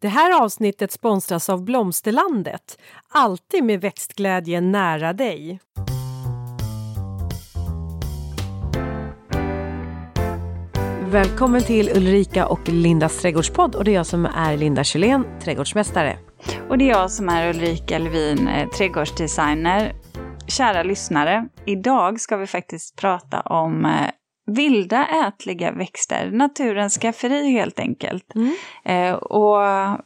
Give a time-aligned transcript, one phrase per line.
[0.00, 2.78] Det här avsnittet sponsras av Blomsterlandet.
[3.08, 5.60] Alltid med växtglädje nära dig.
[11.10, 16.18] Välkommen till Ulrika och Lindas trädgårdspodd och det är jag som är Linda Kjellén, trädgårdsmästare.
[16.68, 19.92] Och det är jag som är Ulrika Levin, eh, trädgårdsdesigner.
[20.46, 23.90] Kära lyssnare, idag ska vi faktiskt prata om eh,
[24.48, 28.34] vilda ätliga växter, naturens skafferi helt enkelt.
[28.34, 28.54] Mm.
[28.84, 29.58] Eh, och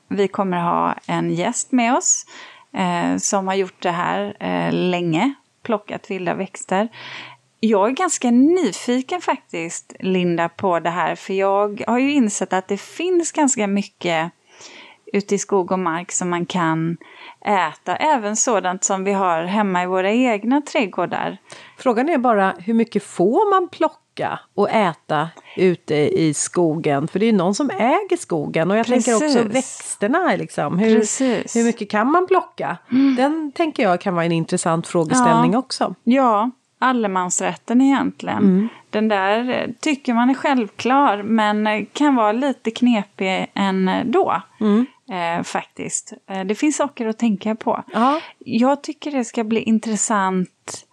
[0.09, 2.27] vi kommer ha en gäst med oss
[2.77, 6.89] eh, som har gjort det här eh, länge, plockat vilda växter.
[7.61, 12.69] Jag är ganska nyfiken faktiskt, Linda, på det här, för jag har ju insett att
[12.69, 14.33] det finns ganska mycket
[15.13, 16.97] ute i skog och mark som man kan
[17.45, 17.97] äta.
[17.97, 21.39] Även sådant som vi har hemma i våra egna trädgårdar.
[21.79, 27.09] Frågan är bara hur mycket får man plocka plocka och äta ute i skogen.
[27.09, 29.05] För det är ju någon som äger skogen och jag Precis.
[29.05, 30.37] tänker också växterna.
[30.37, 30.79] Liksom.
[30.79, 30.95] Hur,
[31.59, 32.79] hur mycket kan man plocka?
[32.91, 33.17] Mm.
[33.17, 35.59] Den tänker jag kan vara en intressant frågeställning ja.
[35.59, 35.95] också.
[36.05, 38.39] Ja, allemansrätten egentligen.
[38.39, 38.69] Mm.
[38.91, 44.43] Den där eh, tycker man är självklar men eh, kan vara lite knepig ändå.
[44.61, 44.87] Mm.
[45.13, 46.13] Eh, faktiskt.
[46.31, 47.85] Eh, det finns saker att tänka på.
[47.93, 48.21] Ja.
[48.39, 50.87] Jag tycker det ska bli intressant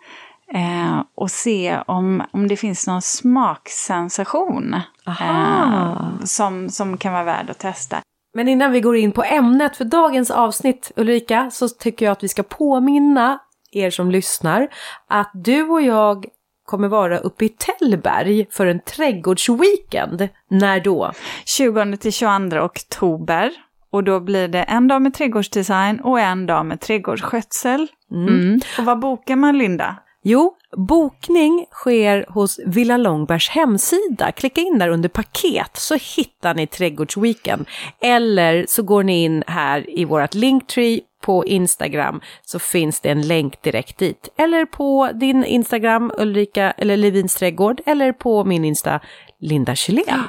[0.53, 4.75] Eh, och se om, om det finns någon smaksensation
[5.07, 7.97] eh, som, som kan vara värd att testa.
[8.33, 12.23] Men innan vi går in på ämnet för dagens avsnitt Ulrika så tycker jag att
[12.23, 13.39] vi ska påminna
[13.71, 14.67] er som lyssnar
[15.07, 16.25] att du och jag
[16.65, 20.29] kommer vara uppe i Tällberg för en trädgårdsweekend.
[20.47, 21.11] När då?
[21.45, 23.51] 20 till 22 oktober.
[23.91, 27.87] Och då blir det en dag med trädgårdsdesign och en dag med trädgårdsskötsel.
[28.11, 28.27] Mm.
[28.27, 28.59] Mm.
[28.77, 29.95] Och vad bokar man Linda?
[30.23, 34.31] Jo, bokning sker hos Villa Långbergs hemsida.
[34.31, 37.65] Klicka in där under paket så hittar ni Trädgårdsweekend.
[38.01, 43.27] Eller så går ni in här i vårt Linktree på Instagram så finns det en
[43.27, 44.29] länk direkt dit.
[44.37, 48.99] Eller på din Instagram Ulrika eller Levins trädgård eller på min Insta
[49.39, 50.23] Linda Kjellén.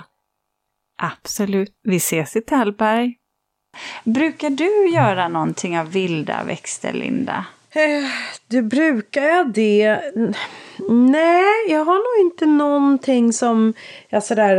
[1.02, 1.72] Absolut.
[1.82, 3.14] Vi ses i Tällberg.
[4.04, 7.46] Brukar du göra någonting av vilda växter, Linda?
[7.72, 8.10] Eh,
[8.48, 10.00] du brukar jag det?
[10.88, 13.74] Nej, jag har nog inte någonting som
[14.08, 14.56] jag sådär,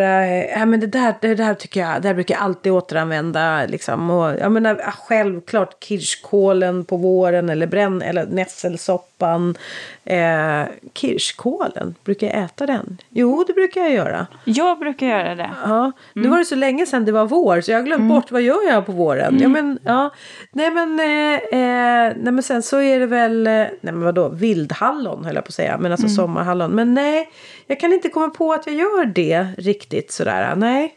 [0.58, 4.10] äh, men det där, det där tycker jag, det där brukar jag alltid återanvända liksom.
[4.10, 9.58] Och jag menar självklart kirskålen på våren eller bränn eller nässelsoppan.
[10.06, 12.98] Eh, kirskålen, brukar jag äta den?
[13.10, 14.28] Jo, det brukar jag göra.
[14.44, 15.52] Jag brukar göra det.
[15.64, 15.94] Ja, mm.
[16.14, 18.16] nu var det så länge sedan det var vår så jag har glömt mm.
[18.16, 19.38] bort vad gör jag på våren.
[19.38, 19.42] Mm.
[19.42, 20.10] Ja, men, ja.
[20.52, 24.30] Nej men, eh, eh, nej men sen så är det väl, eh, nej men vadå,
[24.30, 25.78] vildhallon höll jag på att säga.
[25.78, 26.08] Men alltså.
[26.16, 26.72] Sommarhallon.
[26.72, 27.30] Men nej,
[27.68, 30.56] jag kan inte komma på att jag gör det riktigt sådär.
[30.56, 30.96] Nej.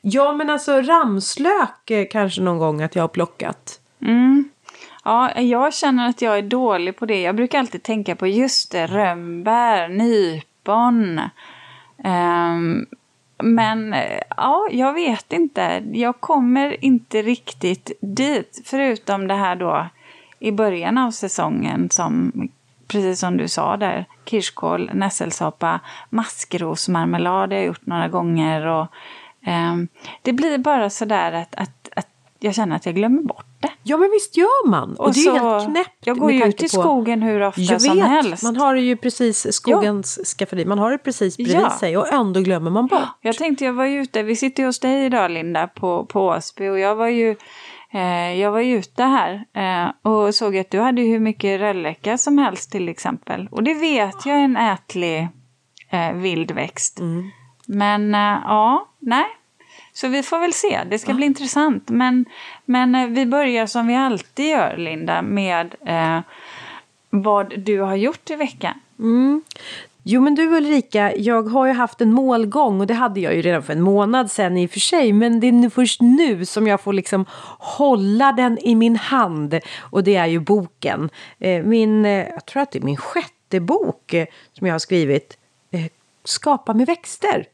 [0.00, 3.80] Ja men alltså ramslök kanske någon gång att jag har plockat.
[4.00, 4.48] Mm.
[5.04, 7.20] Ja, jag känner att jag är dålig på det.
[7.20, 11.20] Jag brukar alltid tänka på just det, rönnbär, nypon.
[12.04, 12.86] Um,
[13.42, 13.94] men
[14.36, 15.82] ja, jag vet inte.
[15.92, 18.62] Jag kommer inte riktigt dit.
[18.64, 19.86] Förutom det här då
[20.38, 22.32] i början av säsongen som
[22.86, 25.80] precis som du sa där, kirskål, nässelsoppa,
[26.10, 28.66] maskrosmarmelad har jag gjort några gånger.
[28.66, 28.86] Och,
[29.46, 29.76] eh,
[30.22, 32.08] det blir bara sådär att, att, att
[32.38, 33.70] jag känner att jag glömmer bort det.
[33.82, 34.96] Ja men visst gör man.
[34.96, 36.06] Och, och det är så, helt knäppt.
[36.06, 38.42] Jag går ju ut i skogen hur ofta jag som vet, helst.
[38.42, 40.24] Man har ju precis, skogens ja.
[40.24, 41.70] skafferi, man har det precis bredvid ja.
[41.70, 43.08] sig och ändå glömmer man bort.
[43.20, 46.26] Jag tänkte jag var ju ute, vi sitter ju hos dig idag Linda på, på
[46.26, 47.36] Åsby och jag var ju
[48.38, 52.72] jag var ute här eh, och såg att du hade hur mycket rölleka som helst
[52.72, 53.48] till exempel.
[53.50, 55.28] Och det vet jag är en ätlig
[55.90, 56.98] eh, vildväxt.
[56.98, 57.30] Mm.
[57.66, 58.14] Men
[58.44, 59.26] ja, nej.
[59.92, 61.88] Så vi får väl se, det ska bli intressant.
[61.88, 62.24] Men,
[62.64, 66.20] men vi börjar som vi alltid gör, Linda, med eh,
[67.10, 68.80] vad du har gjort i veckan.
[68.98, 69.42] Mm.
[70.08, 73.42] Jo men du Ulrika, jag har ju haft en målgång och det hade jag ju
[73.42, 75.12] redan för en månad sedan i och för sig.
[75.12, 77.24] Men det är först nu som jag får liksom
[77.58, 79.60] hålla den i min hand.
[79.80, 81.10] Och det är ju boken.
[81.38, 84.78] Eh, min, eh, jag tror att det är min sjätte bok eh, som jag har
[84.78, 85.38] skrivit.
[86.24, 87.46] Skapa med växter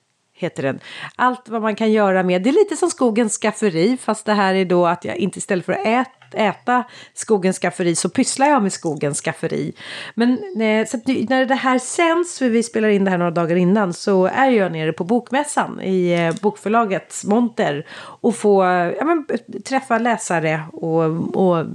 [0.42, 0.80] heter den.
[1.16, 4.54] Allt vad man kan göra med, det är lite som skogens skafferi fast det här
[4.54, 6.84] är då att jag inte istället för att äta äta
[7.14, 9.72] skogens skafferi så pysslar jag med skogens skafferi.
[10.14, 13.56] Men eh, så när det här sänds, för vi spelar in det här några dagar
[13.56, 17.86] innan, så är jag nere på bokmässan i eh, bokförlagets monter
[18.20, 18.64] och få
[18.98, 19.26] ja, men,
[19.64, 21.04] träffa läsare och,
[21.36, 21.66] och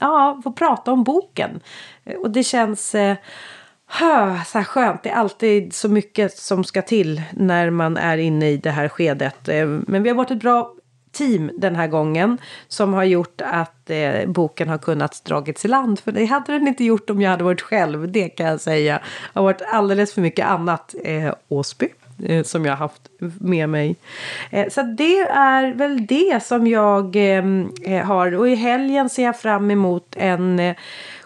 [0.00, 1.60] ja, få prata om boken.
[2.22, 3.16] Och det känns eh,
[4.46, 5.02] så här skönt.
[5.02, 8.88] Det är alltid så mycket som ska till när man är inne i det här
[8.88, 9.48] skedet.
[9.48, 10.72] Eh, men vi har varit ett bra
[11.12, 12.38] team den här gången
[12.68, 16.00] som har gjort att eh, boken har kunnat dragits i land.
[16.00, 19.00] För det hade den inte gjort om jag hade varit själv, det kan jag säga.
[19.32, 20.94] Det har varit alldeles för mycket annat.
[21.04, 21.88] Eh, Åsby
[22.24, 23.02] eh, som jag har haft
[23.40, 23.96] med mig.
[24.50, 28.34] Eh, så det är väl det som jag eh, har.
[28.34, 30.76] Och i helgen ser jag fram emot en eh,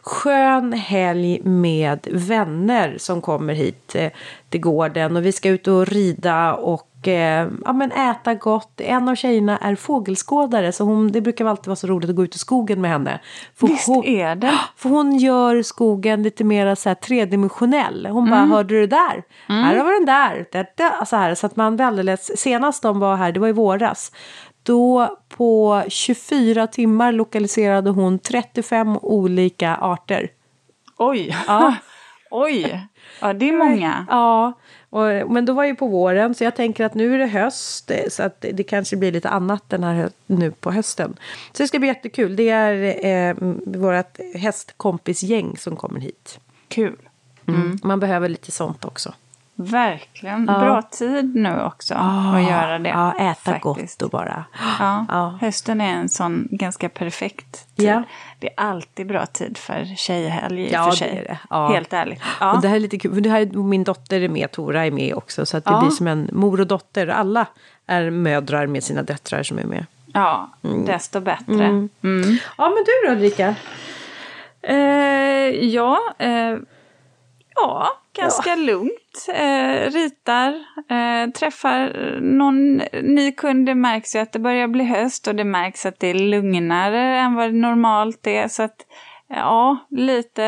[0.02, 4.11] skön helg med vänner som kommer hit eh,
[4.49, 5.17] till gården.
[5.17, 8.81] Och vi ska ut och rida och eh, ja, men äta gott.
[8.81, 12.25] En av tjejerna är fågelskådare så hon, det brukar alltid vara så roligt att gå
[12.25, 13.20] ut i skogen med henne.
[13.56, 14.61] För Visst hon, är det.
[14.76, 18.06] För hon gör skogen lite mer så här tredimensionell.
[18.06, 18.31] Hon mm.
[18.31, 19.23] bara, hörde du det där?
[19.49, 19.64] Mm.
[19.64, 20.46] Här har vi den där.
[20.53, 24.12] Det, så, här, så att man väldigt, senast de var här, det var i våras.
[24.62, 30.30] Då på 24 timmar lokaliserade hon 35 olika arter.
[30.96, 31.36] Oj!
[31.46, 31.74] Ja.
[32.30, 32.86] Oj!
[33.20, 34.06] Ja, det är många.
[34.10, 34.52] Ja,
[34.90, 37.90] och, men då var ju på våren så jag tänker att nu är det höst
[38.08, 41.16] så att det kanske blir lite annat den här nu på hösten.
[41.52, 42.36] Så det ska bli jättekul.
[42.36, 43.36] Det är eh,
[43.66, 46.40] vårt hästkompisgäng som kommer hit.
[46.68, 46.98] Kul.
[47.46, 47.60] Mm.
[47.60, 47.78] Mm.
[47.82, 49.14] Man behöver lite sånt också.
[49.62, 50.46] Verkligen.
[50.48, 50.58] Ja.
[50.58, 52.88] Bra tid nu också oh, att göra det.
[52.88, 54.00] Ja, äta faktiskt.
[54.00, 54.44] gott och bara.
[54.78, 55.06] Ja.
[55.08, 55.38] ja.
[55.40, 57.88] Hösten är en sån ganska perfekt tid.
[57.88, 58.02] Ja.
[58.38, 61.10] Det är alltid bra tid för tjejhelg i ja, för sig.
[61.10, 61.38] Det är det.
[61.50, 61.68] Ja.
[61.68, 62.22] Helt ärligt.
[62.40, 62.52] Ja.
[62.52, 64.90] Och det här är lite kul, för det här, min dotter är med, Tora är
[64.90, 65.46] med också.
[65.46, 67.06] Så att det blir som en mor och dotter.
[67.06, 67.46] Alla
[67.86, 69.86] är mödrar med sina döttrar som är med.
[70.12, 70.84] Ja, mm.
[70.84, 71.64] desto bättre.
[71.64, 71.88] Mm.
[72.02, 72.38] Mm.
[72.58, 73.54] Ja, men du då Ulrika?
[74.62, 74.76] Eh,
[75.64, 76.56] ja, eh,
[77.54, 78.56] ja, ganska ja.
[78.56, 79.00] lugnt.
[79.34, 80.52] Eh, ritar,
[80.90, 83.66] eh, träffar någon ny kund.
[83.66, 87.18] Det märks ju att det börjar bli höst och det märks att det är lugnare
[87.18, 88.48] än vad det normalt är.
[88.48, 88.76] Så att
[89.28, 90.42] ja, lite...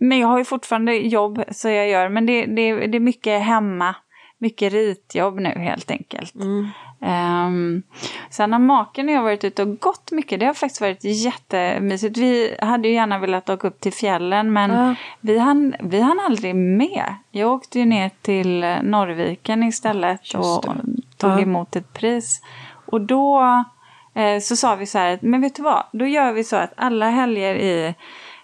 [0.00, 3.42] Men jag har ju fortfarande jobb så jag gör, men det, det, det är mycket
[3.42, 3.94] hemma.
[4.38, 6.34] Mycket ritjobb nu helt enkelt.
[6.34, 6.66] Mm.
[7.00, 7.82] Um,
[8.30, 10.40] sen har maken och jag varit ute och gått mycket.
[10.40, 12.18] Det har faktiskt varit jättemysigt.
[12.18, 14.92] Vi hade ju gärna velat åka upp till fjällen men uh.
[15.20, 17.14] vi, hann, vi hann aldrig med.
[17.30, 20.64] Jag åkte ju ner till Norrviken istället och
[21.16, 21.42] tog uh.
[21.42, 22.40] emot ett pris.
[22.86, 23.42] Och då
[24.14, 25.84] eh, så sa vi så här, men vet du vad?
[25.92, 27.94] Då gör vi så att alla helger i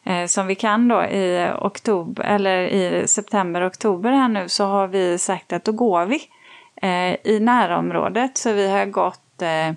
[0.04, 4.86] eh, som vi kan då i oktober eller i september, oktober här nu så har
[4.86, 6.20] vi sagt att då går vi
[6.84, 8.38] Eh, i närområdet.
[8.38, 9.68] Så vi har gått eh,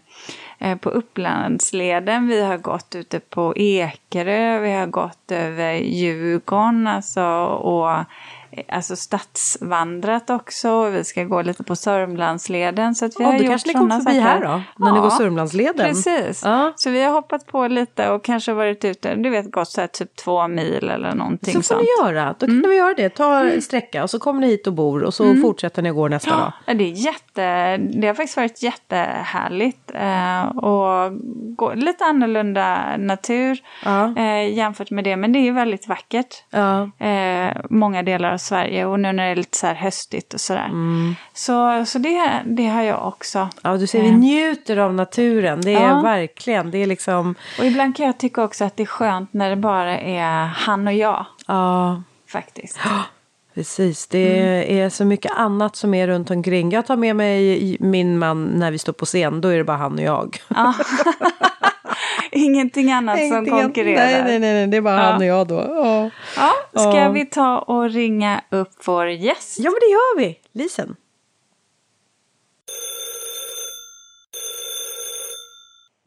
[0.59, 7.25] eh, på Upplandsleden, vi har gått ute på Ekerö, vi har gått över Djurgården alltså,
[7.45, 8.04] och
[8.68, 10.89] alltså stadsvandrat också.
[10.89, 12.95] Vi ska gå lite på Sörmlandsleden.
[12.95, 14.62] Så att vi oh, har då gjort kanske ni kommer förbi här då?
[14.77, 15.88] När ja, ni går Sörmlandsleden?
[15.88, 16.42] Precis.
[16.45, 16.74] Ja.
[16.75, 19.88] Så vi har hoppat på lite och kanske varit ute, du vet gått så här
[19.88, 21.81] typ två mil eller någonting Så får sånt.
[21.81, 22.36] ni göra.
[22.39, 22.69] Då kan mm.
[22.69, 23.09] vi göra det.
[23.09, 25.42] Ta en sträcka och så kommer ni hit och bor och så mm.
[25.42, 26.51] fortsätter ni går nästa dag.
[26.65, 29.92] Ja, det är jätte, det har faktiskt varit jättehärligt.
[29.94, 31.12] Eh, och
[31.56, 34.18] gå, lite annorlunda natur ja.
[34.18, 35.15] eh, jämfört med det.
[35.15, 36.44] Men det är väldigt vackert.
[37.00, 40.66] Eh, många delar av Sverige och nu när det är lite så höstigt och sådär.
[40.66, 41.16] Mm.
[41.34, 43.50] Så, så det, det har jag också.
[43.62, 44.16] Ja, du ser, vi eh.
[44.16, 45.62] njuter av naturen.
[45.62, 46.02] Det är ja.
[46.02, 47.36] verkligen, det är liksom...
[47.60, 50.88] Och ibland kan jag tycka också att det är skönt när det bara är han
[50.88, 51.26] och jag.
[51.48, 52.02] Ja.
[52.28, 52.80] Faktiskt.
[53.54, 54.86] Precis, det mm.
[54.86, 56.72] är så mycket annat som är runt omkring.
[56.72, 59.78] Jag tar med mig min man när vi står på scen, då är det bara
[59.78, 60.38] han och jag.
[60.48, 60.74] Ja.
[62.32, 64.24] Ingenting annat Ingenting som konkurrerar.
[64.24, 65.02] Nej, nej, nej, det är bara ja.
[65.02, 65.56] han och jag då.
[65.56, 66.10] Oh.
[66.36, 67.12] Ja, ska oh.
[67.12, 69.60] vi ta och ringa upp vår gäst?
[69.60, 70.40] Ja, men det gör vi.
[70.52, 70.96] Lisen.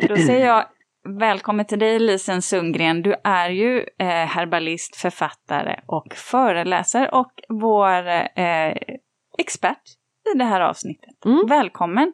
[0.09, 0.65] Då säger jag
[1.09, 3.03] välkommen till dig Lisen Sundgren.
[3.03, 8.75] Du är ju eh, herbalist, författare och föreläsare och vår eh,
[9.39, 9.83] expert
[10.35, 11.25] i det här avsnittet.
[11.25, 11.47] Mm.
[11.49, 12.13] Välkommen!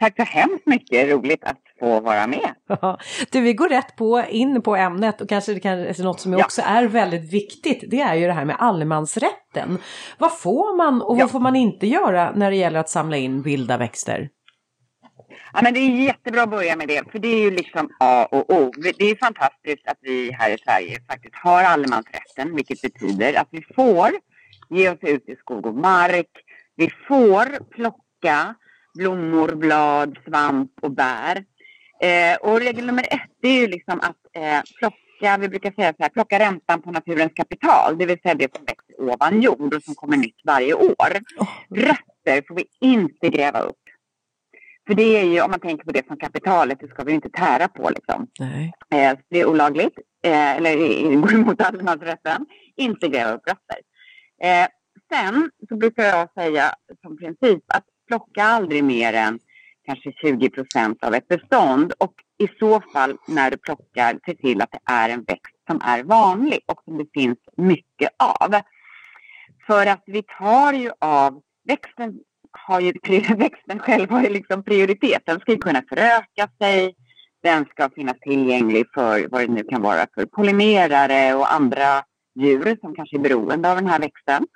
[0.00, 2.54] Tack så hemskt mycket, roligt att få vara med.
[3.30, 6.32] du, vi går rätt på in på ämnet och kanske det kan, alltså något som
[6.32, 6.44] ja.
[6.44, 7.84] också är väldigt viktigt.
[7.90, 9.78] Det är ju det här med allemansrätten.
[10.18, 11.28] Vad får man och vad ja.
[11.28, 14.28] får man inte göra när det gäller att samla in vilda växter?
[15.52, 18.28] Ja, men det är jättebra att börja med det, för det är ju liksom A
[18.30, 18.72] och O.
[18.98, 23.62] Det är fantastiskt att vi här i Sverige faktiskt har allemansrätten, vilket betyder att vi
[23.74, 24.10] får
[24.70, 26.30] ge oss ut i skog och mark.
[26.76, 28.54] Vi får plocka
[28.98, 31.44] blommor, blad, svamp och bär.
[32.00, 36.02] Eh, och regel nummer ett är ju liksom att eh, plocka, vi brukar säga så
[36.02, 39.82] här, plocka räntan på naturens kapital, det vill säga det som växer ovan jord och
[39.82, 41.10] som kommer nytt varje år.
[41.70, 43.76] Rötter får vi inte gräva upp.
[44.86, 47.30] För det är ju, om man tänker på det som kapitalet, det ska vi inte
[47.30, 48.26] tära på liksom.
[48.38, 48.72] Nej.
[48.94, 52.46] Eh, det är olagligt, eh, eller går emot allemansrätten.
[52.76, 53.78] Inte gräva upp rötter.
[54.42, 54.68] Eh,
[55.12, 59.38] sen så brukar jag säga som princip att plocka aldrig mer än
[59.86, 61.92] kanske 20 procent av ett bestånd.
[61.98, 65.80] Och i så fall när du plockar, se till att det är en växt som
[65.84, 68.54] är vanlig och som det finns mycket av.
[69.66, 72.18] För att vi tar ju av, växten
[72.52, 72.92] har ju,
[73.36, 75.22] växten själv har ju liksom prioritet.
[75.24, 76.94] Den ska ju kunna föröka sig,
[77.42, 82.02] den ska finnas tillgänglig för vad det nu kan vara för pollinerare och andra
[82.40, 84.46] djur som kanske är beroende av den här växten.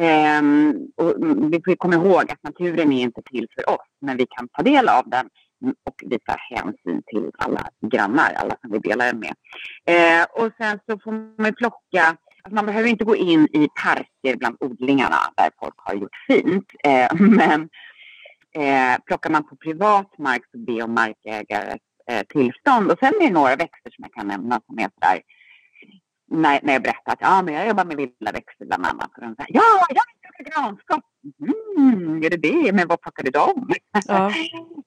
[0.00, 1.14] Ehm, och
[1.52, 4.62] vi får komma ihåg att naturen är inte till för oss, men vi kan ta
[4.62, 5.28] del av den
[5.86, 9.34] och visa hänsyn till alla grannar, alla som vi delar den med.
[9.86, 14.36] Eh, och sen så får man plocka, alltså man behöver inte gå in i parker
[14.36, 17.68] bland odlingarna där folk har gjort fint, eh, men
[18.54, 21.80] eh, plockar man på privat mark så be om markägares
[22.10, 22.90] eh, tillstånd.
[22.90, 25.20] Och sen är det några växter som jag kan nämna som är sådär
[26.30, 29.10] när, när jag berättade att ja, men jag jobbar med vilda växter bland annat.
[29.16, 31.04] Och de säger, ja, jag plockar granskott.
[31.78, 32.72] Mm, är det det?
[32.72, 33.70] Men vad plockar du dem?
[34.06, 34.32] Ja.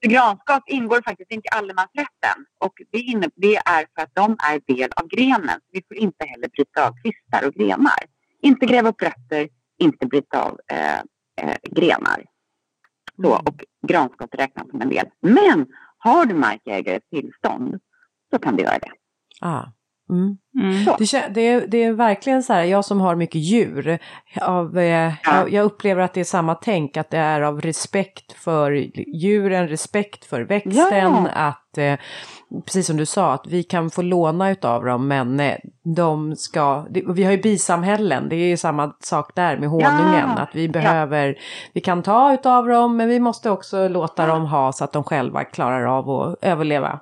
[0.00, 2.46] granskott ingår faktiskt inte i allemansrätten.
[2.58, 5.60] Och det, inne, det är för att de är del av grenen.
[5.72, 7.98] Vi får inte heller bryta av kvistar och grenar.
[8.42, 10.98] Inte gräva upp rötter, inte bryta av eh,
[11.40, 12.24] eh, grenar.
[13.16, 13.46] Så, mm.
[13.46, 15.06] och granskott räknas som en del.
[15.20, 15.66] Men
[15.98, 17.80] har du markägares tillstånd
[18.30, 18.90] så kan du göra det.
[19.40, 19.72] Ja.
[20.10, 20.36] Mm.
[20.60, 20.84] Mm.
[20.98, 23.98] Det, det, är, det är verkligen så här, jag som har mycket djur,
[24.40, 25.14] av, eh, ja.
[25.24, 28.72] jag, jag, upplever att det är samma tänk, att det är av respekt för
[29.16, 31.28] djuren, respekt för växten, ja.
[31.28, 31.94] att eh,
[32.64, 35.56] precis som du sa, att vi kan få låna utav dem, men eh,
[35.94, 40.30] de ska, det, vi har ju bisamhällen, det är ju samma sak där med honungen,
[40.36, 40.42] ja.
[40.42, 41.38] att vi behöver,
[41.72, 45.04] vi kan ta utav dem, men vi måste också låta dem ha så att de
[45.04, 47.00] själva klarar av att överleva.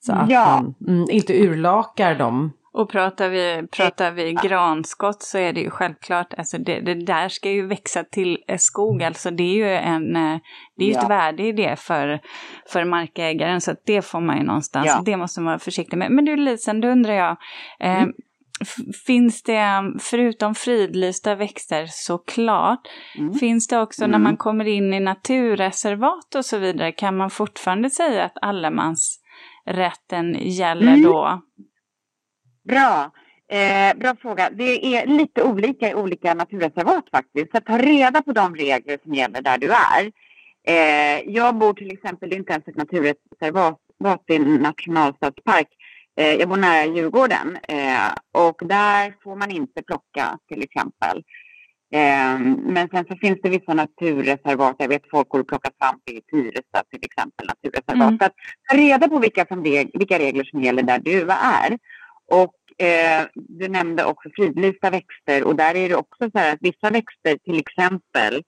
[0.00, 0.62] Så att ja.
[0.62, 2.52] man mm, inte urlakar dem.
[2.72, 7.28] Och pratar vi, pratar vi granskott så är det ju självklart, alltså det, det där
[7.28, 10.38] ska ju växa till skog, alltså det är ju en, eh,
[10.76, 11.02] det är ju ja.
[11.02, 12.20] ett värde i det för,
[12.68, 15.02] för markägaren, så att det får man ju någonstans, ja.
[15.04, 16.10] det måste man vara försiktig med.
[16.10, 17.36] Men du Lisen, då undrar jag,
[17.80, 18.12] eh, mm.
[19.06, 22.80] Finns det, förutom fridlysta växter såklart,
[23.18, 23.34] mm.
[23.34, 24.10] finns det också mm.
[24.10, 29.19] när man kommer in i naturreservat och så vidare, kan man fortfarande säga att allemans
[29.72, 31.02] rätten gäller mm.
[31.02, 31.42] då?
[32.68, 33.10] Bra.
[33.52, 34.50] Eh, bra fråga.
[34.50, 37.50] Det är lite olika i olika naturreservat faktiskt.
[37.54, 40.12] Så ta reda på de regler som gäller där du är.
[40.66, 45.68] Eh, jag bor till exempel, det är inte ens ett naturreservat, det är en nationalstadspark.
[46.16, 51.22] Eh, jag bor nära Djurgården eh, och där får man inte plocka till exempel.
[51.92, 54.76] Ehm, men sen så finns det vissa naturreservat.
[54.78, 58.08] Jag vet folk går och plockar svamp i Tyresta till exempel naturreservat.
[58.08, 58.18] Mm.
[58.18, 58.34] Så att
[58.70, 61.78] ta reda på vilka, som reg vilka regler som gäller där du är.
[62.26, 66.58] Och eh, du nämnde också fridlysta växter och där är det också så här att
[66.60, 68.42] vissa växter, till exempel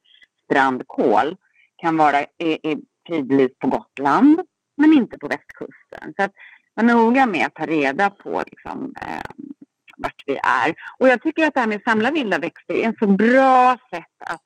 [0.44, 1.36] strandkål,
[1.76, 2.58] kan vara är,
[3.06, 4.40] fridlyst på Gotland
[4.76, 6.14] men inte på västkusten.
[6.16, 6.32] Så att
[6.74, 9.44] var noga med att ta reda på liksom, eh,
[10.02, 10.74] vart vi är.
[10.98, 13.76] Och jag tycker att det här med att samla vilda växter är en så bra
[13.90, 14.42] sätt att...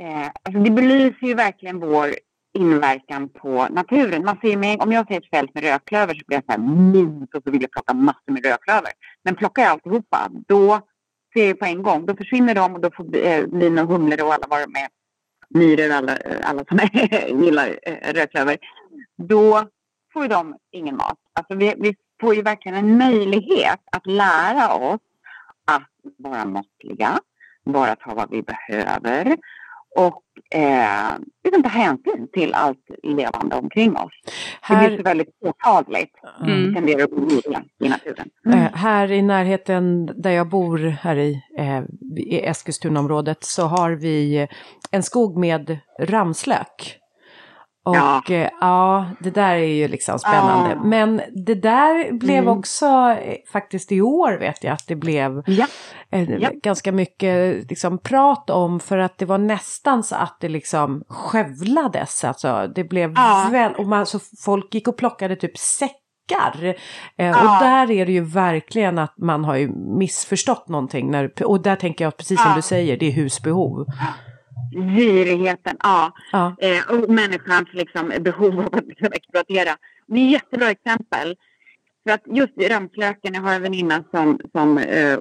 [0.00, 2.14] Eh, alltså det belyser ju verkligen vår
[2.54, 4.24] inverkan på naturen.
[4.24, 6.68] Man ser med, om jag ser ett fält med rödklöver så blir jag så här
[6.92, 8.92] minst och så vill jag plocka massor med rödklöver.
[9.24, 10.80] Men plockar jag alltihopa, då
[11.34, 12.06] ser jag på en gång.
[12.06, 14.88] Då försvinner de och då får eh, bin och humlor och alla vara med.
[15.48, 16.78] Myror, alla, alla som
[17.44, 18.58] gillar eh, rödklöver.
[19.16, 19.68] Då
[20.12, 21.18] får de ingen mat.
[21.32, 25.00] Alltså vi, vi får ju verkligen en möjlighet att lära oss
[25.64, 27.18] att vara måttliga,
[27.64, 29.36] bara ta vad vi behöver
[29.96, 30.22] och
[30.58, 34.12] eh, liksom ta hänsyn till allt levande omkring oss.
[34.60, 34.82] Här...
[34.82, 36.14] Det blir så väldigt påtagligt.
[36.40, 36.74] Mm.
[36.74, 37.40] tenderar att bli
[37.80, 38.28] i naturen.
[38.46, 38.58] Mm.
[38.58, 41.82] Eh, här i närheten där jag bor, här i, eh,
[42.16, 44.46] i Eskilstunaområdet, så har vi
[44.90, 46.98] en skog med ramslök.
[47.88, 48.22] Och ja.
[48.28, 49.06] Eh, ja.
[49.20, 50.70] det där är ju liksom spännande.
[50.70, 50.82] Ja.
[50.84, 52.58] Men det där blev mm.
[52.58, 55.66] också eh, faktiskt i år vet jag att det blev ja.
[56.10, 61.04] Eh, ganska mycket liksom, prat om för att det var nästan så att det liksom
[61.08, 62.24] skövlades.
[62.24, 63.14] Alltså det blev
[63.50, 66.74] väl, och man, så folk gick och plockade typ säckar.
[67.16, 69.68] Eh, och där är det ju verkligen att man har ju
[69.98, 71.10] missförstått någonting.
[71.10, 73.86] När, och där tänker jag precis som du säger, det är husbehov.
[74.96, 76.12] Girigheten, ja.
[76.32, 76.56] ja.
[76.60, 79.76] Eh, och människans liksom, behov av att liksom, exploatera.
[80.06, 81.36] Det är ett jättebra exempel.
[82.06, 85.18] För att just i ramslöken, jag har en väninna som, som eh,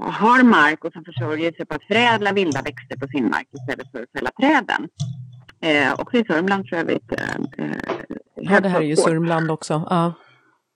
[0.00, 3.92] har mark och som försörjer sig på att förädla vilda växter på sin mark istället
[3.92, 4.88] för att fälla träden.
[5.60, 7.12] Eh, också i Sörmland för övrigt.
[7.12, 7.76] Eh, eh
[8.34, 9.86] ja, det här är ju Sörmland också.
[9.90, 10.12] Ja.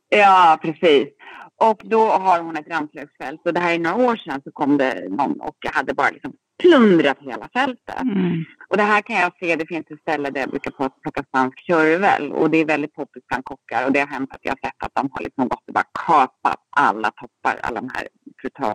[0.08, 1.08] ja, precis.
[1.56, 4.78] Och då har hon ett ramslöksfält och det här är några år sedan så kom
[4.78, 6.32] det någon och hade bara liksom
[6.62, 8.00] plundrat hela fältet.
[8.00, 8.44] Mm.
[8.68, 10.70] Och det här kan jag se, det finns ett ställe där jag brukar
[11.02, 14.40] plocka spansk körvel och det är väldigt poppis bland kockar och det har hänt att
[14.42, 17.90] jag har sett att de har liksom gått och bara kapat alla toppar, alla de
[17.94, 18.08] här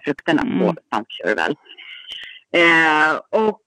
[0.03, 0.59] frukterna mm.
[0.59, 1.55] på spansk körvel.
[2.53, 3.61] Eh, och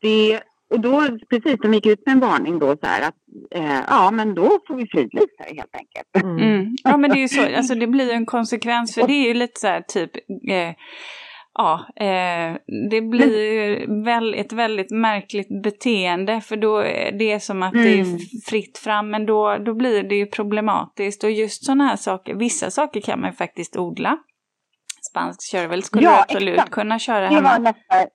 [0.00, 3.14] det och då, precis, de gick ut med en varning då så här att
[3.50, 6.24] eh, ja, men då får vi fridlysa helt enkelt.
[6.24, 6.38] Mm.
[6.38, 6.76] mm.
[6.84, 9.34] Ja, men det är ju så, alltså det blir en konsekvens för det är ju
[9.34, 10.10] lite så här typ
[10.50, 10.74] eh,
[11.58, 12.56] Ja, eh,
[12.90, 17.86] det blir väl ett väldigt märkligt beteende för då är det som att mm.
[17.86, 18.18] det är mm.
[18.46, 22.70] fritt fram men då, då blir det ju problematiskt och just sådana här saker, vissa
[22.70, 24.18] saker kan man ju faktiskt odla.
[25.10, 26.70] Spansk körvel skulle ja, absolut exakt.
[26.70, 27.58] kunna köra hemma.
[27.58, 28.06] Nästa,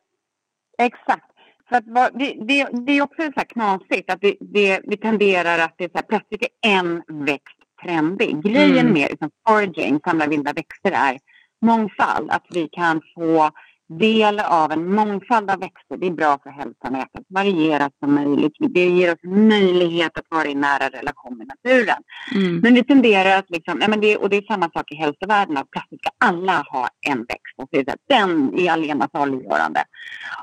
[0.77, 1.25] exakt.
[1.69, 5.59] För att det, det, det, är också så här knasigt att det, det, vi tenderar
[5.59, 8.43] att det är så här, plötsligt är en växt trendig.
[8.43, 8.93] Grejen mm.
[8.93, 11.17] med liksom, foraging, samla vilda växter, är
[11.61, 12.31] mångfald.
[12.31, 13.51] Att vi kan få
[13.99, 15.97] del av en mångfald av växter.
[15.97, 18.53] Det är bra för hälsan att äta så varierat som möjligt.
[18.59, 22.03] Det ger oss möjlighet att vara i nära relation med naturen.
[22.35, 22.59] Mm.
[22.59, 25.57] Men vi tenderar att liksom, ja, men det, och det är samma sak i hälsovärlden,
[25.57, 27.55] att plötsligt ska alla ha en växt.
[27.57, 29.83] Och så är det, den är allena saliggörande.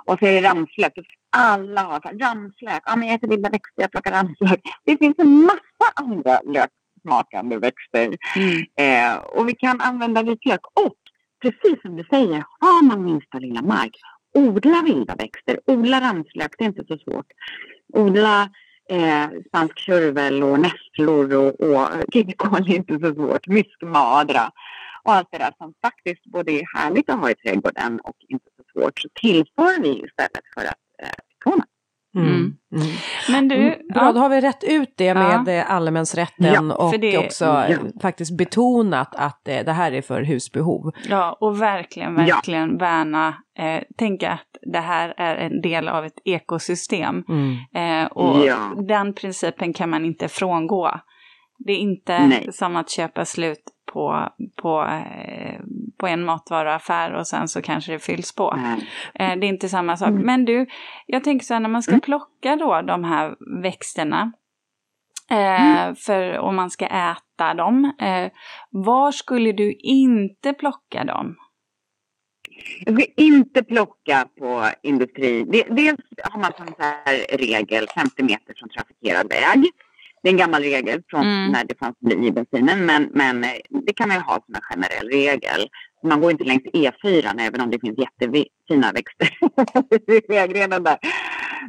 [0.04, 0.92] Och så är det ramslök.
[1.36, 2.82] Alla har ramslök.
[2.86, 4.60] Ja, men jag äter vilda växter, jag plockar ramslök.
[4.84, 8.16] Det finns en massa andra löksmakande växter.
[8.36, 8.64] Mm.
[8.76, 10.60] Eh, och vi kan använda vitlök.
[10.74, 10.96] Och
[11.42, 13.96] precis som du säger, har man minsta lilla mark,
[14.34, 17.26] odla vilda växter, odla ramslök, det är inte så svårt.
[17.92, 18.50] Odla
[18.90, 24.50] eh, spansk körvel och nässlor och, och kikikål är inte så svårt, myskmadra
[25.04, 28.50] och allt det där som faktiskt både är härligt att ha i trädgården och inte
[28.56, 31.08] så svårt så tillför vi istället för att eh,
[31.46, 31.60] Mm.
[32.16, 32.28] Mm.
[32.28, 32.52] mm.
[33.30, 33.78] Men du, mm.
[33.94, 34.12] Bra, ja.
[34.12, 35.62] då har vi rätt ut det med ja.
[35.62, 37.76] allemansrätten ja, och det, också ja.
[38.02, 40.92] faktiskt betonat att eh, det här är för husbehov.
[41.08, 42.76] Ja, och verkligen, verkligen ja.
[42.78, 47.24] värna, eh, tänka att det här är en del av ett ekosystem.
[47.28, 48.04] Mm.
[48.04, 48.46] Eh, och
[48.88, 51.00] den principen kan man inte frångå.
[51.58, 52.48] Det är inte Nej.
[52.52, 54.28] som att köpa slut på,
[54.62, 55.60] på, eh,
[55.98, 58.50] på en matvaruaffär och sen så kanske det fylls på.
[58.50, 59.40] Mm.
[59.40, 60.08] det är inte samma sak.
[60.08, 60.22] Mm.
[60.22, 60.66] Men du,
[61.06, 62.00] jag tänker så här när man ska mm.
[62.00, 64.32] plocka då de här växterna.
[65.30, 65.96] Eh, mm.
[65.96, 67.92] för om man ska äta dem.
[68.70, 71.36] var skulle du inte plocka dem?
[72.86, 75.44] Jag ska inte plocka på industri.
[75.70, 79.70] Dels har man som här regel 50 meter från trafikerad väg.
[80.22, 81.52] Det är en gammal regel från mm.
[81.52, 83.50] när det fanns bly i bensinen men, men eh,
[83.86, 85.68] det kan man ju ha som en generell regel.
[86.02, 89.28] Man går inte längs E4 även om det finns jättefina växter
[90.16, 90.98] i vägrenen där.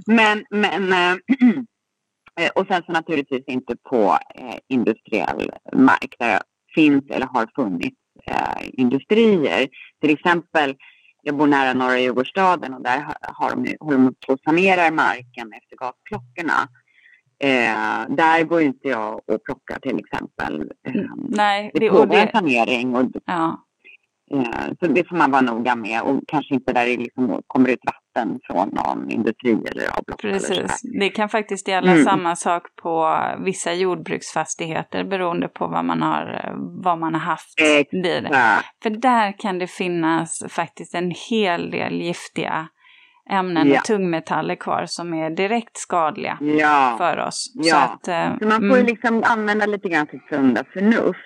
[0.06, 6.44] Men, men äh, och sen så naturligtvis inte på äh, industriell mark där det
[6.76, 9.68] finns eller har funnits äh, industrier.
[10.02, 10.76] Till exempel
[11.22, 15.54] jag bor nära norra Djurgårdsstaden och där har de, håller de på att sanera marken
[15.54, 16.68] efter gasklockorna.
[17.44, 20.72] Eh, där går inte jag och plockar till exempel.
[20.88, 22.96] Eh, Nej, det, det pågår en sanering.
[22.96, 23.66] Och, ja.
[24.32, 27.70] eh, så det får man vara noga med och kanske inte där det liksom kommer
[27.70, 30.22] ut vatten från någon industri eller avlopp.
[30.22, 32.06] Precis, det kan faktiskt gälla mm.
[32.06, 38.84] samma sak på vissa jordbruksfastigheter beroende på vad man har, vad man har haft Exakt.
[38.84, 42.68] För där kan det finnas faktiskt en hel del giftiga
[43.30, 43.80] ämnen ja.
[43.80, 46.96] och tungmetaller kvar som är direkt skadliga ja.
[46.98, 47.52] för oss.
[47.54, 47.76] Ja.
[47.76, 48.86] Så, att, eh, så man får mm.
[48.86, 51.20] liksom använda lite grann sitt sunda förnuft.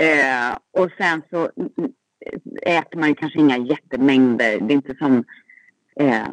[0.00, 1.50] Eh, och sen så
[2.62, 4.60] äter man ju kanske inga jättemängder.
[4.60, 5.24] Det är inte som
[6.00, 6.26] eh,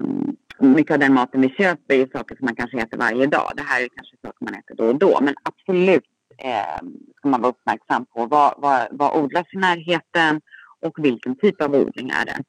[0.60, 3.52] mycket av den maten vi köper är saker som man kanske äter varje dag.
[3.56, 5.20] Det här är kanske saker man äter då och då.
[5.22, 6.04] Men absolut
[6.38, 10.42] eh, ska man vara uppmärksam på vad, vad, vad odlas i närheten
[10.82, 12.44] och vilken typ av odling är det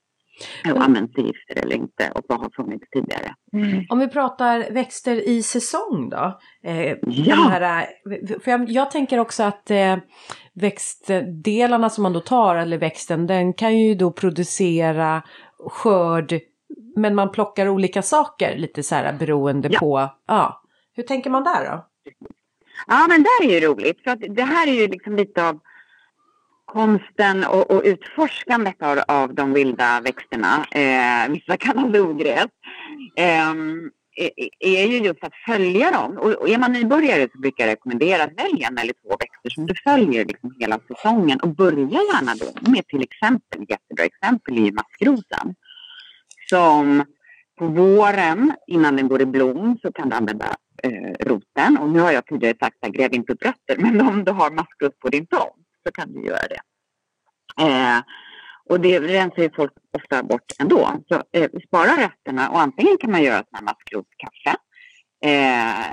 [0.75, 3.35] och används det gifter eller inte och vad har funnits tidigare.
[3.53, 3.85] Mm.
[3.89, 6.39] Om vi pratar växter i säsong då?
[6.63, 7.35] Eh, ja!
[7.35, 7.87] Här,
[8.45, 9.97] för jag, jag, tänker också att eh,
[10.55, 15.23] växtdelarna som man då tar, eller växten, den kan ju då producera
[15.71, 16.41] skörd
[16.97, 19.79] men man plockar olika saker lite så här beroende ja.
[19.79, 20.63] på, ja.
[20.93, 21.87] Hur tänker man där då?
[22.87, 25.61] Ja men det är ju roligt för att det här är ju liksom lite av
[26.73, 32.47] konsten och, och utforskandet av, av de vilda växterna, eh, vissa kallas ogräs,
[33.17, 33.55] eh,
[34.61, 36.19] är ju just att följa dem.
[36.19, 39.51] Och, och är man nybörjare så brukar jag rekommendera att välja en eller två växter
[39.51, 44.59] som du följer liksom hela säsongen och börja gärna då med till exempel, jättebra exempel
[44.59, 45.55] är ju maskrosen.
[46.49, 47.05] Som
[47.59, 51.79] på våren, innan den går i blom, så kan du använda eh, roten.
[51.79, 54.51] Och nu har jag tidigare sagt att gräv inte upp rötter, men om du har
[54.51, 55.58] maskros på din tomt
[55.89, 56.61] så kan du göra det.
[57.63, 58.01] Eh,
[58.71, 61.03] Och det rensar ju folk ofta bort ändå.
[61.09, 64.57] Så eh, spara rötterna och antingen kan man göra sån här maskrotskaffe
[65.25, 65.87] eh,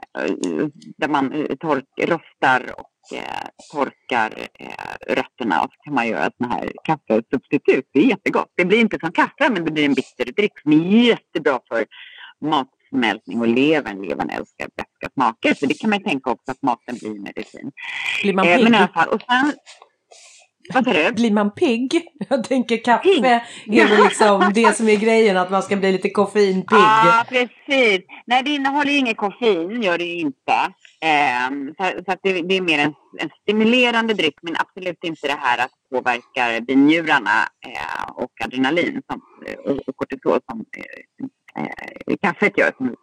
[0.97, 6.31] där man eh, tork, rostar och eh, torkar eh, rötterna och så kan man göra
[6.37, 7.85] sån här kaffesubstitut.
[7.93, 8.51] Det är jättegott.
[8.57, 11.85] Det blir inte som kaffe men det blir en bitter dryck som är jättebra för
[12.41, 14.01] matsmältning och levern.
[14.01, 17.71] Levern älskar beska smaker så det kan man tänka också att maten blir medicin.
[18.21, 18.57] Blir man pigg?
[18.57, 19.53] Eh, men i alla fall, och sen,
[20.73, 21.15] vad?
[21.15, 22.07] Blir man pigg?
[22.29, 23.79] Jag tänker kaffe pigg.
[23.79, 26.79] är väl liksom det som är grejen, att man ska bli lite koffeinpigg.
[26.79, 28.01] Ja, precis.
[28.25, 30.73] Nej, det innehåller inget koffein, gör det ju inte.
[31.49, 35.37] Um, så, så det, det, är mer en, en, stimulerande dryck, men absolut inte det
[35.39, 39.21] här att påverka binjurarna uh, och adrenalin som,
[39.65, 40.65] och, och kortisol som
[41.59, 42.71] uh, kaffet gör.
[42.77, 42.95] Som,